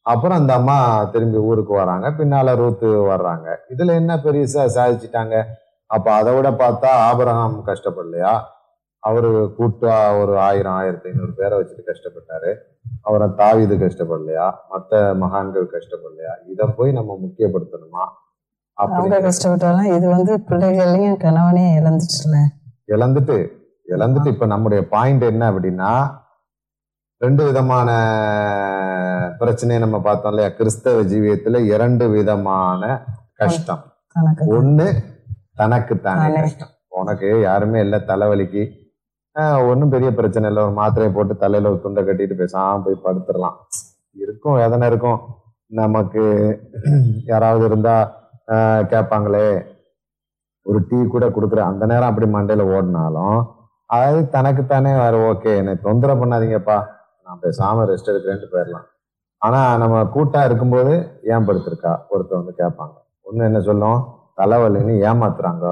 அப்புறம் 0.00 0.38
அந்த 0.38 0.52
அம்மா 0.52 1.04
திரும்பி 1.04 1.38
ஊருக்கு 1.38 1.72
வராங்க. 1.72 2.10
பின்னால 2.10 2.54
ரூத்து 2.56 2.86
வர்றாங்க. 2.86 3.56
இதுல 3.68 3.94
என்ன 3.94 4.16
பெருசா 4.16 4.64
சாதிச்சிட்டாங்க? 4.74 5.44
அப்ப 5.86 6.12
அதை 6.12 6.34
விட 6.34 6.50
பார்த்தா 6.50 6.84
ஆபிரகாம் 6.84 7.62
கஷ்டப்படலையா? 7.66 8.40
அவரு 8.98 9.54
கூட்டா 9.58 10.20
ஒரு 10.20 10.38
ஆயிரம் 10.38 10.72
ஆயிரத்தி 10.72 11.08
ஐநூறு 11.08 11.32
பேரை 11.32 11.58
வச்சுட்டு 11.58 11.82
கஷ்டப்பட்டாரு. 11.86 12.54
அவரை 13.02 13.28
தாவீது 13.36 13.76
கஷ்டப்படலையா? 13.76 14.52
மத்த 14.70 15.16
மகான்கள் 15.16 15.70
கஷ்டப்படலையா? 15.72 16.50
இதை 16.50 16.66
போய் 16.76 16.92
நம்ம 16.92 17.18
முக்கியப்படுத்தணுமா? 17.24 18.04
அவங்க 18.74 19.20
கஷ்டப்பட்டாலும் 19.20 19.96
இது 19.96 20.08
வந்து 20.08 20.40
பிள்ளைகளையும் 20.40 21.16
கணவனையும் 21.16 21.84
இழந்துச்சுல 21.84 22.36
இழந்துட்டு 22.86 23.50
இழந்துட்டு 23.88 24.26
இப்ப 24.26 24.46
நம்முடைய 24.46 24.88
பாயிண்ட் 24.88 25.22
என்ன 25.22 25.52
அப்படின்னா 25.52 26.20
ரெண்டு 27.22 27.42
விதமான 27.48 27.88
பிரச்சனையை 29.40 29.80
நம்ம 29.84 29.98
பார்த்தோம் 30.06 30.32
இல்லையா? 30.32 30.50
கிறிஸ்தவ 30.58 31.02
ஜீவியத்துல 31.10 31.58
இரண்டு 31.74 32.04
விதமான 32.14 32.80
கஷ்டம். 33.40 33.82
ஒண்ணு 34.56 34.86
தனக்கு 35.60 35.94
தானே. 36.06 36.40
கஷ்டம். 36.40 36.72
உனக்கு 37.00 37.28
யாருமே 37.40 37.80
இல்லை 37.80 37.98
தலைவலிக்கு. 38.08 38.62
ஒன்றும் 39.68 39.92
பெரிய 39.94 40.08
பிரச்சனை 40.18 40.48
இல்லை. 40.50 40.62
ஒரு 40.66 40.74
மாத்திரையை 40.80 41.12
போட்டு 41.12 41.34
தலையில 41.42 41.70
ஒரு 41.72 41.80
துண்டை 41.84 42.02
கட்டிட்டு 42.04 42.36
பேசாம 42.40 42.82
போய் 42.86 43.04
படுத்துடலாம். 43.04 43.58
இருக்கும் 44.22 44.58
எதனா 44.64 44.88
இருக்கும். 44.92 45.20
நமக்கு 45.80 46.24
யாராவது 47.30 47.64
இருந்தா 47.70 47.96
கேட்பாங்களே. 48.92 49.46
ஒரு 50.70 50.80
டீ 50.88 50.98
கூட 51.14 51.28
கொடுக்குற 51.28 51.62
அந்த 51.70 51.86
நேரம் 51.92 52.10
அப்படி 52.10 52.28
மண்டையில 52.32 52.66
ஓடினாலும் 52.74 53.38
அதாவது 53.94 54.20
தனக்குத்தானே 54.34 54.92
வேற 55.02 55.14
ஓகே. 55.30 55.52
என்னை 55.60 55.74
தொந்தரவு 55.86 56.20
பண்ணாதீங்கப்பா. 56.22 56.78
நான் 57.32 57.56
சாம 57.58 57.84
ரெஸ்ட் 57.90 58.10
எடுக்கிறேன்ட்டு 58.12 58.52
போயிடலாம் 58.52 58.86
ஆனால் 59.38 59.78
நம்ம 59.78 60.04
கூட்டாக 60.04 60.44
இருக்கும்போது 60.44 60.92
ஏன் 61.22 61.46
படுத்திருக்கா 61.46 61.92
ஒருத்தர் 62.10 62.40
வந்து 62.40 62.54
கேட்பாங்க 62.58 62.94
ஒன்று 63.26 63.44
என்ன 63.44 63.60
சொல்லும்? 63.60 64.00
தலைவலின்னு 64.36 64.94
ஏமாத்துறாங்க. 65.08 65.66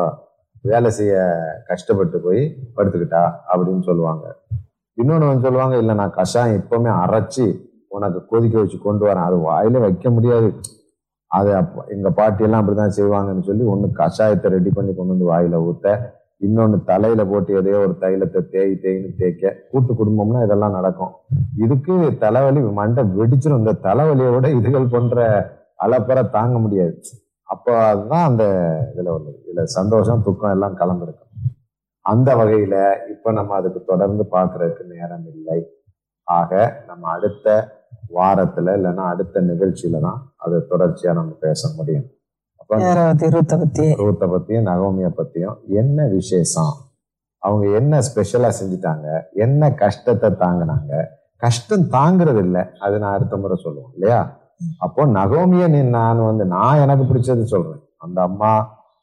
வேலை 0.62 0.90
செய்ய 0.90 1.14
கஷ்டப்பட்டு 1.66 2.20
போய் 2.20 2.42
படுத்துக்கிட்டா? 2.77 3.23
அப்படின்னு 3.53 3.81
சொல்லுவாங்க. 3.81 4.25
இன்னொன்று 4.99 5.27
வந்து 5.27 5.42
சொல்லுவாங்க 5.42 5.77
இல்லை 5.77 5.94
நான் 5.94 6.11
கஷாயம் 6.11 6.59
எப்பவுமே 6.61 6.90
அரைச்சி 7.05 7.46
உனக்கு 7.88 8.27
கொதிக்க 8.27 8.59
வச்சு 8.59 8.79
கொண்டு 8.79 9.05
வரேன். 9.07 9.25
அது 9.25 9.37
வாயில 9.51 9.81
வைக்க 9.81 10.11
முடியாது. 10.11 10.51
அது 11.27 11.55
அப்போ 11.55 11.85
எங்கள் 11.88 12.14
பாட்டியெல்லாம் 12.16 12.61
அப்படி 12.61 12.77
அப்படிதான் 12.77 12.96
செய்வாங்கன்னு 12.99 13.40
சொல்லி 13.40 13.64
ஒன்று 13.64 13.88
கஷாயத்தை 13.88 14.49
ரெடி 14.51 14.70
பண்ணி 14.70 14.94
கொண்டு 14.94 15.12
வந்து 15.14 15.31
வாயில 15.33 15.61
ஊற்ற 15.66 15.88
இன்னொன்னு 16.40 16.85
தலையில 16.85 17.24
போட்டு 17.24 17.57
எதையோ 17.57 17.79
ஒரு 17.79 17.94
தைலத்தை 18.00 18.40
தேய் 18.48 18.74
தேய்னு 18.83 19.09
தேய்க்க 19.16 19.55
கூட்டு 19.70 19.92
குடும்பம்னா 19.94 20.42
இதெல்லாம் 20.44 20.76
நடக்கும். 20.79 21.12
இதுக்கு 21.57 21.94
தலைவலி 22.18 22.61
மண்டை 22.61 23.03
வெடிச்சிடும் 23.18 23.62
இந்த 23.62 23.74
தலைவலியோட 23.88 24.46
இதுகள் 24.59 24.92
போன்ற 24.92 25.18
அளப்பறை 25.85 26.31
தாங்க 26.31 26.59
முடியாது. 26.59 26.94
அப்போ 27.48 27.72
அதுதான் 27.83 28.24
அந்த 28.24 28.44
இதுல 28.92 29.09
உள்ளது 29.09 29.38
இதுல 29.44 29.62
சந்தோஷம் 29.62 30.22
துக்கம் 30.22 30.50
எல்லாம் 30.50 30.79
கலந்துருக்கும். 30.81 31.26
அந்த 32.05 32.31
வகையில 32.37 32.74
இப்ப 33.11 33.33
நம்ம 33.33 33.55
அதுக்கு 33.55 33.81
தொடர்ந்து 33.85 34.24
பாக்குறதுக்கு 34.31 34.85
நேரம் 34.94 35.26
இல்லை. 35.35 35.59
ஆக 36.22 36.83
நம்ம 36.87 37.09
அடுத்த 37.09 37.46
வாரத்துல 38.14 38.74
இல்லைன்னா 38.79 39.05
அடுத்த 39.12 39.40
நிகழ்ச்சியில 39.40 40.00
தான் 40.00 40.20
அது 40.37 40.66
தொடர்ச்சியா 40.70 41.12
நம்ம 41.12 41.33
பேச 41.40 41.68
முடியும். 41.76 42.07
ரூத்தை 42.72 44.26
பத்தியும் 44.33 44.68
நகோமிய 44.70 45.09
பத்தியும் 45.18 45.56
என்ன 45.80 46.06
விசேஷம்? 46.16 46.74
அவங்க 47.42 47.64
என்ன 47.78 48.00
ஸ்பெஷலா 48.09 48.50
செஞ்சுட்டாங்க? 48.61 49.06
என்ன 49.44 49.70
கஷ்டத்தை 49.83 50.30
தாங்கினாங்க? 50.44 50.92
கஷ்டம் 51.37 51.87
தாங்குறது 51.96 52.40
இல்லை 52.46 52.62
அது 52.78 52.94
நான் 52.98 53.16
அடுத்த 53.16 53.37
முறை 53.37 53.56
சொல்லுவேன் 53.64 53.94
இல்லையா? 53.94 54.20
அப்போ 54.78 55.06
நகோமிய 55.18 55.64
நீ 55.74 55.80
நான் 55.98 56.26
வந்து 56.30 56.44
நான் 56.56 56.83
எனக்கு 56.85 57.04
பிடிச்சது 57.11 57.44
சொல்றேன். 57.54 57.83
அந்த 57.96 58.18
அம்மா 58.22 58.50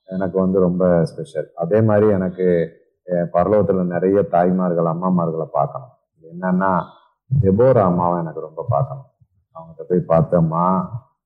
எனக்கு 0.09 0.37
வந்து 0.39 0.59
ரொம்ப 0.59 0.83
ஸ்பெஷல் 1.11 1.47
அதே 1.63 1.81
மாதிரி 1.81 2.07
எனக்கு 2.17 2.45
பரலோகத்துல 3.33 3.85
நிறைய 3.93 4.21
தாய்மார்கள் 4.35 4.91
அம்மாமார்களை 4.93 5.47
பார்க்கணும். 5.57 5.93
என்னன்னா 6.31 6.71
டெபோரா 7.41 7.83
அம்மாவை 7.91 8.15
எனக்கு 8.23 8.41
ரொம்ப 8.47 8.65
பார்க்கணும். 8.69 9.09
அவங்ககிட்ட 9.55 9.83
போய் 9.89 10.09
பார்த்தம்மா 10.13 10.63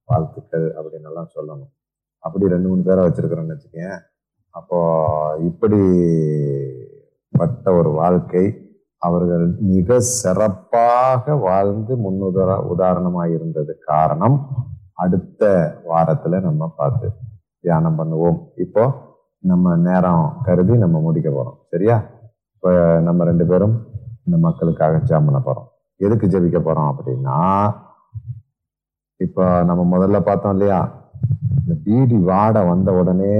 வாழ்த்துக்கள் 0.09 0.67
அப்படின்னு 0.77 1.09
எல்லாம் 1.11 1.31
சொல்லணும். 1.35 1.71
அப்படி 2.23 2.53
ரெண்டு 2.53 2.69
மூணு 2.69 2.83
பேரை 2.87 3.03
வச்சிருக்கிறோன்னு 3.05 3.55
வச்சுக்கேன் 3.55 3.97
அப்போ 4.55 4.79
இப்படி 5.49 5.79
பட்ட 7.33 7.73
ஒரு 7.73 7.89
வாழ்க்கை 7.91 8.43
அவர்கள் 9.01 9.45
மிக 9.73 9.99
சிறப்பாக 9.99 11.35
வாழ்ந்து 11.47 11.93
முன்னுதர 12.05 12.49
உதாரணமாக 12.73 13.29
இருந்தது 13.37 13.73
காரணம் 13.91 14.37
அடுத்த 15.03 15.43
வாரத்துல 15.89 16.41
நம்ம 16.41 16.67
பார்த்து 16.79 17.07
தியானம் 17.63 17.97
பண்ணுவோம். 17.99 18.37
இப்போ 18.55 18.83
நம்ம 19.43 19.75
நேரம் 19.87 20.25
கருதி 20.43 20.75
நம்ம 20.77 20.99
முடிக்க 20.99 21.29
போறோம். 21.29 21.57
சரியா? 21.71 21.95
இப்போ 22.55 22.71
நம்ம 23.07 23.23
ரெண்டு 23.23 23.45
பேரும் 23.45 23.75
இந்த 24.25 24.37
மக்களுக்காக 24.47 24.99
ஜாம் 25.09 25.27
பண்ண 25.27 25.39
போறோம். 25.47 25.67
எதுக்கு 25.99 26.25
ஜெபிக்க 26.33 26.59
போறோம் 26.67 26.89
அப்படின்னா 26.91 27.37
இப்போ 29.19 29.45
நம்ம 29.69 29.81
முதல்ல 29.95 30.19
பார்த்தோம் 30.29 30.53
இல்லையா? 30.55 30.79
இந்த 31.59 31.73
பீடி 31.85 32.17
வாடை 32.29 32.61
வந்த 32.69 32.91
உடனே 32.91 33.37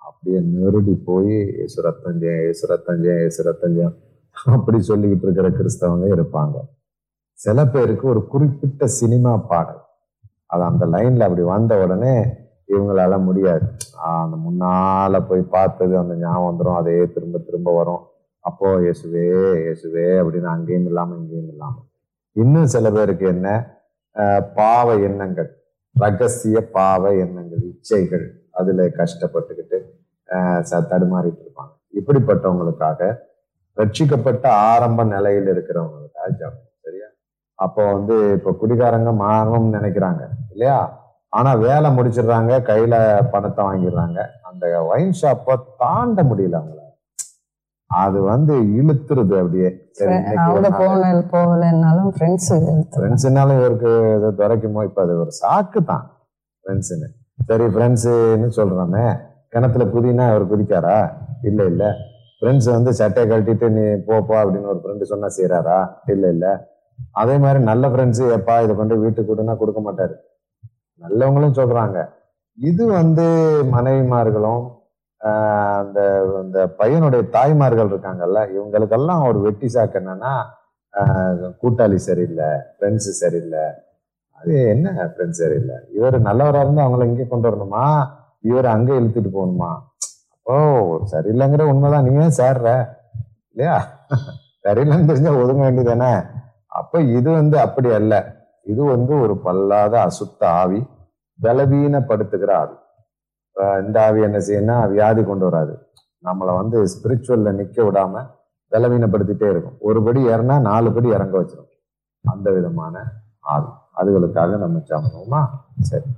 அப்படியே 0.00 0.38
நெருடி 0.54 0.94
போய் 1.08 1.34
ஏசு 1.62 1.78
ரத்தஞ்சம் 1.86 2.38
ஏசு 2.48 2.64
ரத்தஞ்சம் 2.72 3.18
ஏசு 3.26 3.40
ரத்தஞ்சம் 3.48 3.94
அப்படி 4.36 4.78
சொல்லிக்கிட்டு 4.88 5.26
இருக்கிற 5.26 5.48
கிறிஸ்தவங்க 5.50 6.06
இருப்பாங்க. 6.16 6.56
சில 7.32 7.66
பேருக்கு 7.66 8.08
ஒரு 8.08 8.26
குறிப்பிட்ட 8.26 8.86
சினிமா 8.86 9.36
பாடல். 9.36 9.82
அது 10.46 10.62
அந்த 10.62 10.86
லைன்ல 10.86 11.18
அப்படி 11.18 11.42
வந்த 11.42 11.82
உடனே 11.84 12.14
இவங்களால 12.68 13.24
முடியாது. 13.24 13.66
அந்த 13.98 14.36
முன்னால 14.46 15.20
போய் 15.28 15.42
பார்த்தது 15.42 15.98
அந்த 15.98 16.14
ஞாபகம் 16.14 16.48
வந்துடும் 16.48 16.78
அதே 16.80 17.06
திரும்ப 17.06 17.38
திரும்ப 17.38 17.74
வரும். 17.74 18.02
அப்போ 18.44 18.66
இயேசுவே 18.80 19.24
இயேசுவே 19.64 20.06
அப்படின்னு 20.20 20.50
அங்கேயும் 20.56 20.86
இல்லாம 20.86 21.16
இங்கேயும் 21.16 21.48
இல்லாம. 21.48 21.74
இன்னும் 22.32 22.66
சில 22.66 22.90
பேருக்கு 22.90 23.26
என்ன? 23.26 23.48
பாவ 24.54 24.94
எண்ணங்கள். 25.08 25.50
ரகசிய 25.94 26.70
பாவ 26.70 27.14
எண்ணங்கள் 27.16 27.62
இச்சைகள் 27.64 28.26
அதுல 28.50 28.82
கஷ்டப்பட்டுக்கிட்டு 28.96 29.78
ச- 30.60 30.86
தடுமாறிட்டு 30.90 31.42
இருப்பாங்க. 31.44 31.72
இப்படிப்பட்டவங்களுக்காக 31.94 33.00
ரட்சிக்கப்பட்ட 33.76 34.46
ஆரம்ப 34.46 35.04
நிலையில் 35.04 35.46
இருக்கிறவங்களுக்காக 35.46 36.28
ஜபம் 36.38 36.68
சரியா? 36.82 37.08
அப்போ 37.58 37.92
வந்து 37.92 38.32
இப்போ 38.32 38.50
குடிகாரங்க 38.52 39.14
மாறணும்னு 39.14 39.78
நினைக்கிறாங்க 39.78 40.22
இல்லையா? 40.50 40.78
ஆனா 41.32 41.54
வேலை 41.54 41.90
முடிச்சிடுறாங்க 41.90 42.52
கையில 42.62 42.94
பணத்தை 43.30 43.64
வாங்கிடுறாங்க. 43.64 44.18
அந்த 44.42 44.84
ஒயின் 44.84 45.12
ஷாப்பை 45.22 45.56
தாண்ட 45.78 46.22
முடியல 46.22 46.58
அவங்களால. 46.60 46.87
அது 47.90 48.18
வந்து 48.24 48.54
இழுத்துருது 48.78 49.34
அப்படியே. 49.42 49.68
போகலைன்னாலும் 51.30 52.10
ஃப்ரெண்ட்ஸ் 52.16 52.50
ஃப்ரெண்ட்ஸ்னாலும் 52.94 53.58
இவருக்கு 53.60 53.90
இது 54.16 54.28
துறைக்குமோ 54.40 54.82
இப்போ 54.88 55.00
அது 55.04 55.14
ஒரு 55.22 55.32
சாக்கு 55.38 55.80
தான் 55.90 56.04
ஃப்ரெண்ட்ஸுன்னு 56.64 57.08
சரி 57.48 57.66
ஃப்ரெண்ட்ஸுன்னு 57.74 58.48
சொல்றோமே 58.58 59.04
கிணத்துல 59.52 59.84
குதினா 59.92 60.24
அவர் 60.30 60.44
குதிக்காரா? 60.50 60.96
இல்ல 61.42 61.60
இல்ல. 61.64 61.82
ஃப்ரெண்ட்ஸ் 62.38 62.68
வந்து 62.74 62.90
சட்டையை 62.98 63.26
கழட்டிட்டு 63.28 63.68
நீ 63.76 63.84
போப்பா 64.08 64.36
அப்படின்னு 64.40 64.70
ஒரு 64.72 64.80
ஃப்ரெண்டு 64.82 65.10
சொன்னா 65.12 65.28
செய்யறாரா 65.36 65.78
இல்ல 66.12 66.24
இல்ல. 66.34 66.46
அதே 67.14 67.36
மாதிரி 67.38 67.60
நல்ல 67.70 67.86
ஃப்ரெண்ட்ஸ் 67.88 68.22
எப்பா 68.36 68.56
இதை 68.64 68.74
கொண்டு 68.76 68.94
வீட்டுக்கு 69.02 69.30
கொடுன்னா 69.30 69.54
கொடுக்க 69.56 69.80
மாட்டாரு. 69.80 70.14
நல்லவங்களும் 71.00 71.58
சொல்றாங்க. 71.58 71.98
இது 72.58 72.84
வந்து 72.94 73.26
மனைவிமார்களும் 73.74 74.62
அந்த 75.80 76.00
இந்த 76.44 76.58
பையனுடைய 76.80 77.22
தாய்மார்கள் 77.36 77.90
இருக்காங்கல்ல 77.92 78.40
இவங்களுக்கெல்லாம் 78.54 79.22
ஒரு 79.30 79.38
வெட்டி 79.46 79.68
சாக்கு 79.74 79.98
என்னன்னா 80.00 80.32
கூட்டாளி 81.62 81.98
சரியில்லை 82.06 82.50
ஃப்ரெண்ட்ஸ் 82.76 83.10
சரியில்லை. 83.22 83.64
அது 84.38 84.54
என்ன 84.74 85.08
ஃப்ரெண்ட்ஸ் 85.12 85.42
சரியில்லை? 85.42 85.76
இவர் 85.96 86.16
நல்லவராக 86.28 86.64
இருந்து 86.64 86.82
அவங்கள 86.84 87.06
இங்கே 87.10 87.26
கொண்டு 87.32 87.48
வரணுமா? 87.48 87.84
இவர் 88.48 88.68
அங்கே 88.74 88.96
இழுத்துட்டு 89.00 89.30
போகணுமா? 89.36 89.70
அப்போ 90.36 90.56
சரியில்லைங்கிற 91.12 91.64
உண்மைதான். 91.72 92.06
நீ 92.08 92.12
ஏன் 92.24 92.38
சேர்ற? 92.40 92.68
இல்லையா? 93.52 93.76
சரியில்லைன்னு 94.66 95.10
தெரிஞ்சா 95.10 95.32
ஒதுங்க 95.42 95.62
வேண்டியதானே 95.66 96.12
அப்போ 96.80 96.98
இது 97.18 97.28
வந்து 97.40 97.56
அப்படி 97.66 97.88
அல்ல. 98.00 98.14
இது 98.72 98.82
வந்து 98.94 99.12
ஒரு 99.24 99.34
பல்லாத 99.46 99.94
அசுத்த 100.08 100.42
ஆவி 100.60 100.80
பலவீனப்படுத்துகிற 101.38 102.52
ஆவி. 102.62 102.76
இந்த 103.86 103.96
ஆவி 104.06 104.20
என்ன 104.28 104.38
செய்யணும்னா 104.46 104.76
வியாதி 104.92 105.22
கொண்டு 105.30 105.44
வராது. 105.48 105.74
நம்மளை 106.24 106.52
வந்து 106.60 106.76
ஸ்பிரிச்சுவல்ல 106.92 107.52
நிக்க 107.60 107.78
விடாம 107.86 108.24
விலவீனப்படுத்திட்டே 108.72 109.48
இருக்கும். 109.52 109.76
ஒரு 109.88 109.98
படி 110.06 110.20
ஏறினா 110.32 110.56
நாலு 110.68 110.88
படி 110.96 111.08
இறங்க 111.16 111.34
வச்சிடும் 111.40 111.70
அந்த 112.24 112.48
விதமான 112.56 112.94
ஆவி. 113.54 113.70
அதுகளுக்காக 114.00 114.58
நம்ம 114.64 114.82
சாமணுமா 114.90 115.40
சரி. 115.90 116.08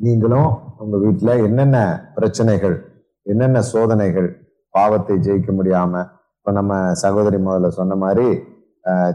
நீங்களும் 0.00 0.50
உங்க 0.82 0.96
வீட்டுல 1.04 1.30
என்னென்ன 1.46 1.78
பிரச்சனைகள் 2.16 2.76
என்னென்ன 3.26 3.58
சோதனைகள் 3.72 4.28
பாவத்தை 4.74 5.16
ஜெயிக்க 5.26 5.50
முடியாம 5.58 5.94
இப்ப 6.36 6.52
நம்ம 6.58 6.78
சகோதரி 7.02 7.38
முதல்ல 7.46 7.68
சொன்ன 7.80 7.96
மாதிரி 8.04 8.26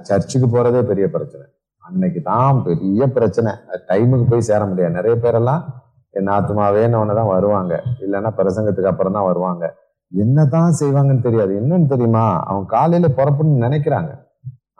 சர்ச்சுக்கு 0.10 0.48
போறதே 0.48 0.82
பெரிய 0.90 1.06
பிரச்சனை. 1.16 1.46
அன்னைக்கு 1.84 2.20
தான் 2.30 2.58
பெரிய 2.68 3.02
பிரச்சனை. 3.16 3.52
டைமுக்கு 3.90 4.26
போய் 4.30 4.48
சேர 4.50 4.62
முடியாது. 4.70 4.98
நிறைய 5.00 5.16
பேரெல்லாம் 5.24 5.64
என் 6.14 6.32
ஆத்மாவேன்னு 6.38 7.20
தான் 7.20 7.34
வருவாங்க. 7.36 7.74
இல்லைன்னா 8.00 8.32
பிரசங்கத்துக்கு 8.38 8.92
அப்புறம் 8.94 9.18
தான் 9.18 9.30
வருவாங்க. 9.32 9.66
என்னதான் 10.12 10.78
செய்வாங்கன்னு 10.80 11.22
தெரியாது. 11.22 11.54
என்னன்னு 11.62 11.88
தெரியுமா? 11.88 12.26
அவங்க 12.44 12.68
காலையில 12.76 13.08
புறப்படணும்னு 13.18 13.66
நினைக்கிறாங்க. 13.68 14.12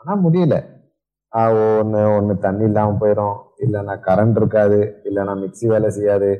ஆனா 0.00 0.12
முடியல. 0.26 0.56
ஒண்ணு 1.80 2.00
ஒண்ணு 2.18 2.34
தண்ணி 2.38 2.64
இல்லாம 2.64 2.94
போயிடும் 3.00 3.36
இல்லைன்னா 3.64 3.94
கரண்ட் 4.06 4.36
இருக்காது. 4.36 4.78
இல்லைன்னா 5.08 5.34
மிக்ஸி 5.42 5.66
வேலை 5.66 5.90
செய்யாது. 5.90 6.30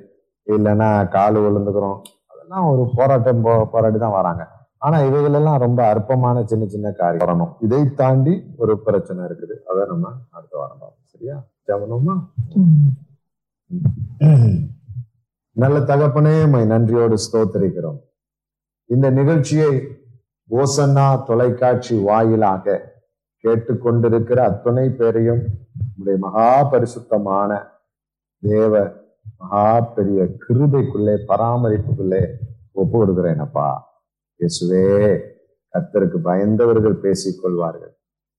இல்லைன்னா 0.47 1.09
கால் 1.09 1.37
விழுந்துக்கிறோம். 1.37 1.99
அதெல்லாம் 2.33 2.69
ஒரு 2.71 2.85
போராட்டம் 2.95 3.43
போ 3.47 3.53
போராடி 3.73 3.99
தான் 3.99 4.17
வராங்க. 4.19 4.45
ஆனா 4.79 4.99
இவைகள் 4.99 5.33
எல்லாம் 5.33 5.61
ரொம்ப 5.65 5.81
அற்பமான 5.87 6.45
சின்ன 6.45 6.67
சின்ன 6.67 6.91
காரியம். 6.91 7.23
வரணும். 7.25 7.53
இதை 7.61 7.83
தாண்டி 7.95 8.35
ஒரு 8.57 8.79
பிரச்சனை 8.79 9.25
இருக்குது. 9.25 9.55
அதை 9.71 9.85
நம்ம 9.87 10.13
அடுத்த 10.31 10.57
வாரம் 10.59 10.81
பார்ப்போம். 10.81 11.07
சரியா? 11.13 11.37
ஜவனமா 11.71 12.17
நல்ல 15.63 15.77
தகப்பனே 15.91 16.35
மை 16.53 16.61
நன்றியோடு 16.73 17.17
ஸ்தோத்தரிக்கிறோம். 17.25 17.97
இந்த 18.91 19.07
நிகழ்ச்சியை 19.19 19.73
ஓசன்னா 20.51 21.07
தொலைக்காட்சி 21.29 21.95
வாயிலாக 22.09 22.77
கேட்டுக்கொண்டிருக்கிற 23.45 24.39
அத்துணை 24.51 24.87
பேரையும் 24.99 25.43
உடைய 25.99 26.17
மகா 26.25 26.47
பரிசுத்தமான 26.73 27.51
தேவ 28.43 28.73
மகா 29.41 29.67
பெரிய 29.97 30.21
கிருபைக்குள்ளே 30.45 31.15
பராமரிப்புக்குள்ளே 31.31 32.23
ஒப்பு 32.81 32.97
கொடுக்கிறேன் 32.99 33.43
அப்பா. 33.47 33.69
இயேசுவே 34.41 34.87
கர்த்தருக்கு 35.75 36.19
பயந்தவர்கள் 36.29 37.03
பேசிக் 37.05 37.41
கொள்வார்கள். 37.43 37.93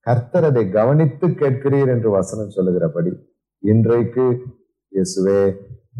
கர்த்தர் 0.08 0.48
அதை 0.50 0.64
கவனித்து 0.78 1.28
கேட்கிறீர் 1.42 1.92
என்று 1.96 2.10
வசனம் 2.20 2.56
சொல்லுகிறபடி 2.58 3.12
இன்றைக்கு 3.64 4.26
இயேசுவே 4.92 5.42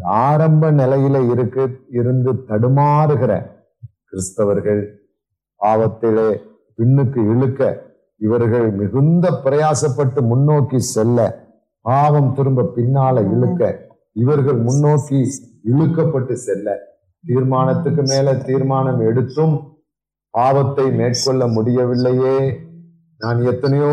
ஆரம்ப 0.02 0.72
நிலையில 0.72 1.30
இருக்கு 1.30 1.86
இருந்து 1.90 2.32
தடுமாறுகிற 2.32 3.58
கிறிஸ்தவர்கள் 4.04 4.82
பாவத்திலே 5.56 6.40
பின்னுக்கு 6.76 7.30
இழுக்க 7.34 7.88
இவர்கள் 8.16 8.72
மிகுந்த 8.72 9.40
பிரயாசப்பட்டு 9.44 10.20
முன்னோக்கி 10.22 10.78
செல்ல 10.78 11.48
பாவம் 11.80 12.34
திரும்ப 12.34 12.62
பின்னால 12.62 13.32
இழுக்க 13.32 13.88
இவர்கள் 14.12 14.56
முன்னோக்கி 14.56 15.20
இழுக்கப்பட்டு 15.64 16.32
செல்ல 16.32 16.88
தீர்மானத்துக்கு 17.26 18.02
மேல 18.02 18.34
தீர்மானம் 18.34 19.00
எடுத்தும் 19.00 19.78
பாவத்தை 20.30 20.90
மேற்கொள்ள 20.90 21.46
முடியவில்லையே. 21.46 22.60
நான் 23.18 23.44
எத்தனையோ 23.44 23.86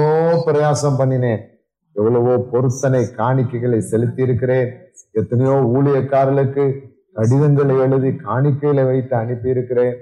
பிரயாசம் 0.45 0.99
பண்ணினேன். 0.99 1.56
எவ்வளவோ 1.97 2.37
பொருத்தனை 2.37 3.01
காணிக்கைகளை 3.17 3.77
செலுத்தி 3.77 4.21
இருக்கிறேன் 4.21 4.69
எத்தனையோ 5.11 5.51
ஊழியக்காரர்களுக்கு 5.51 6.65
கடிதங்களை 7.13 7.77
எழுதி 7.77 8.07
காணிக்கைகளை 8.07 8.85
வைத்து 8.85 9.15
அனுப்பி 9.15 9.49
இருக்கிறேன் 9.49 9.95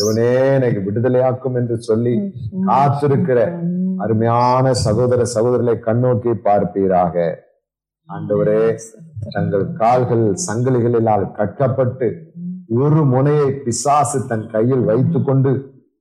இவனே 0.00 0.30
எனக்கு 0.50 0.80
விடுதலையாக்கும் 0.80 1.54
என்று 1.54 1.76
சொல்லி 1.82 2.14
காத்திருக்கிற 2.66 3.38
அருமையான 3.98 4.74
சகோதர 4.74 5.22
சகோதரர்களை 5.34 5.76
கண்ணோக்கி 5.78 6.32
பார்ப்பீராக. 6.44 7.16
ஆண்டவரே 8.08 8.76
தங்கள் 9.30 9.72
கால்கள் 9.72 10.24
சங்கிலிகளினால் 10.46 11.32
கட்டப்பட்டு 11.32 12.08
ஒரு 12.68 13.04
முனையை 13.04 13.50
பிசாசு 13.64 14.26
தன் 14.26 14.46
கையில் 14.50 14.84
வைத்துக்கொண்டு 14.84 15.52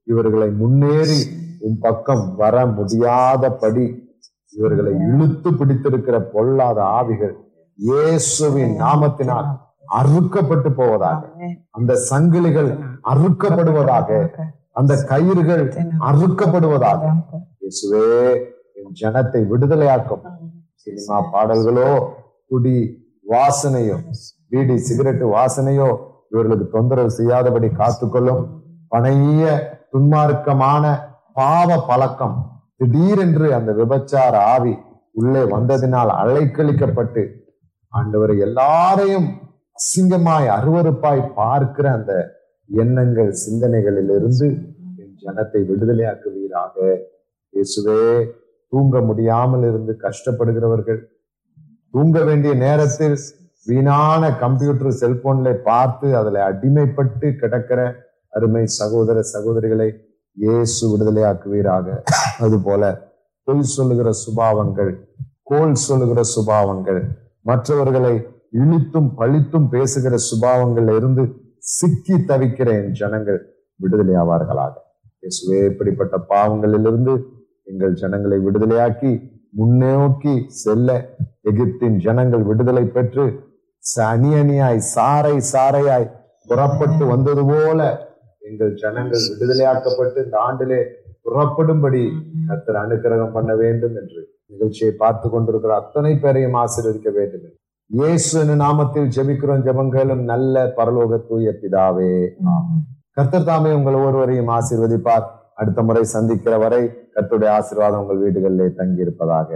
இவர்களை 0.04 0.50
முன்னேறி 0.52 1.20
உன் 1.60 1.80
பக்கம் 1.80 2.36
வர 2.36 2.66
முடியாதபடி 2.66 3.86
இவர்களை 4.54 4.94
இழுத்து 5.08 5.50
பிடித்திருக்கிற 5.60 6.16
பொல்லாத 6.34 6.80
ஆவிகள் 7.00 7.36
இயேசுவின் 7.80 8.74
நாமத்தினால் 8.84 9.50
அறுக்கப்பட்டு 10.00 10.70
போவதாக 10.80 11.22
அந்த 11.78 11.92
சங்கிலிகள் 12.10 12.70
அறுக்கப்படுவதாக 13.12 14.10
அந்த 14.80 14.94
கயிறுகள் 15.12 15.64
அறுக்கப்படுவதாக. 16.10 17.02
இயேசுவே 17.62 18.04
என் 18.80 18.94
ஜனத்தை 19.02 19.42
விடுதலையாக்கும். 19.52 20.24
சினிமா 20.84 21.18
பாடல்களோ 21.34 21.90
குடி 22.52 22.78
வாசனையோ 23.26 23.98
பீடி 24.52 24.76
சிகரெட் 24.88 25.26
வாசனையோ 25.34 25.90
இவர்களுக்கு 26.32 26.68
தொந்தரவு 26.76 27.12
செய்யாதபடி 27.18 27.68
காத்துக்கொள்ளும் 27.80 28.44
பணைய 28.92 29.44
துன்மார்க்கமான 29.94 30.84
பாவ 31.38 31.70
பழக்கம் 31.90 32.38
திடீரென்று 32.80 33.48
அந்த 33.58 33.72
விபச்சார 33.74 34.34
ஆவி 34.54 34.74
உள்ளே 35.15 35.44
வந்ததினால் 35.54 36.12
அலைக்கழிக்கப்பட்டு 36.22 37.24
ஆண்டவர் 37.94 38.34
எல்லாரையும் 38.48 39.30
அசிங்கமாய் 39.78 40.48
அருவருப்பாய் 40.56 41.22
பார்க்கிற 41.36 41.86
அந்த 41.92 42.13
எண்ணங்கள் 42.70 43.32
சிந்தனைகளிலிருந்து 43.44 44.48
என் 45.02 45.15
ஜனத்தை 45.24 45.62
விடுதலையாக்குவீராக. 45.70 46.76
இயேசுவே 47.54 48.02
தூங்க 48.74 49.00
முடியாமல் 49.02 49.65
இருந்து 49.70 49.94
கஷ்டப்படுகிறவர்கள் 50.06 51.00
தூங்க 51.94 52.20
வேண்டிய 52.24 52.54
நேரத்தில் 52.65 53.18
வீணான 53.68 54.30
கம்ப்யூட்டர் 54.44 55.00
செல்போன்ல 55.02 55.50
பார்த்து 55.63 56.08
அதுல 56.18 56.44
அடிமைப்பட்டு 56.50 57.28
கிடக்கிற 57.42 57.80
அருமை 58.34 58.63
சகோதர 58.80 59.24
சகோதரிகளை 59.34 59.89
இயேசு 60.38 60.82
விடுதலையாக்குவீராக. 60.92 61.88
அதுபோல 62.39 62.84
பொய் 63.47 63.71
சொல்லுகிற 63.71 64.10
சுபாவங்கள் 64.21 64.91
கோல் 65.43 65.75
சொல்லுகிற 65.84 66.21
சுபாவங்கள் 66.34 66.99
மற்றவர்களை 67.45 68.13
இழித்தும் 68.60 69.10
பழித்தும் 69.17 69.67
பேசுகிற 69.71 70.15
சுபாவங்கள்ல 70.28 70.95
இருந்து 70.95 71.23
சிக்கி 71.71 72.15
தவிக்கிற 72.28 72.69
என் 72.78 72.93
ஜனங்கள் 72.99 73.39
விடுதலையாவார்களாக 73.80 74.75
இயேசுவே 75.23 75.60
இப்படிப்பட்ட 75.69 76.15
பாவங்களிலிருந்து 76.30 77.13
எங்கள் 77.67 77.95
ஜனங்களை 78.02 78.38
விடுதலையாக்கி 78.45 79.12
முன்னோக்கி 79.60 80.34
செல்ல 80.60 80.89
எகிப்தின் 81.49 81.97
ஜனங்கள் 81.99 82.43
விடுதலை 82.49 82.86
பெற்று 82.89 83.25
ச- 83.84 84.06
அணி 84.08 84.32
அணியாய் 84.36 84.82
சாறை 84.89 85.36
சாறையாய் 85.52 86.08
புறப்பட்டு 86.49 87.04
வந்தது 87.06 87.43
போல 87.49 87.80
எங்கள் 88.41 88.73
ஜனங்கள் 88.82 89.23
விடுதலையாக்கப்பட்டு 89.32 90.19
இந்த 90.25 90.38
ஆண்டிலே 90.45 90.80
புறப்படும்படி 91.26 92.04
கத்தர் 92.50 92.82
அனுக்கிரகம் 92.84 93.32
பண்ண 93.32 93.52
வேண்டும் 93.56 93.96
என்று 93.96 94.22
நிகழ்ச்சியை 94.48 94.92
பார்த்து 94.98 95.28
கொண்டிருக்கிற 95.30 95.74
அத்தனை 95.76 96.14
பேரையும் 96.16 96.60
ஆசீர்வதிக்க 96.62 97.10
வேண்டும் 97.14 97.56
இயேசு 97.92 98.40
நாமத்தில் 98.64 99.08
ஜெபிக்கிறோம் 99.16 99.64
ஜெபங்களும் 99.68 100.24
நல்ல 100.24 100.56
பரலோக 100.78 101.18
தூய 101.30 101.52
பிதாவே. 101.62 102.12
கர்த்தர் 103.18 103.48
தாமே 103.48 103.72
உங்கள் 103.74 103.98
ஒருவரையும் 104.02 104.52
ஆசீர்வதிப்பார். 104.58 105.26
அடுத்த 105.54 105.82
முறை 105.82 106.04
சந்திக்கிற 106.08 106.58
வரை 106.58 106.82
கத்துடைய 107.16 107.50
ஆசீர்வாதம் 107.52 108.02
உங்கள் 108.04 108.22
வீடுகளிலே 108.24 108.68
தங்கி 108.76 109.02
இருப்பதாக 109.02 109.50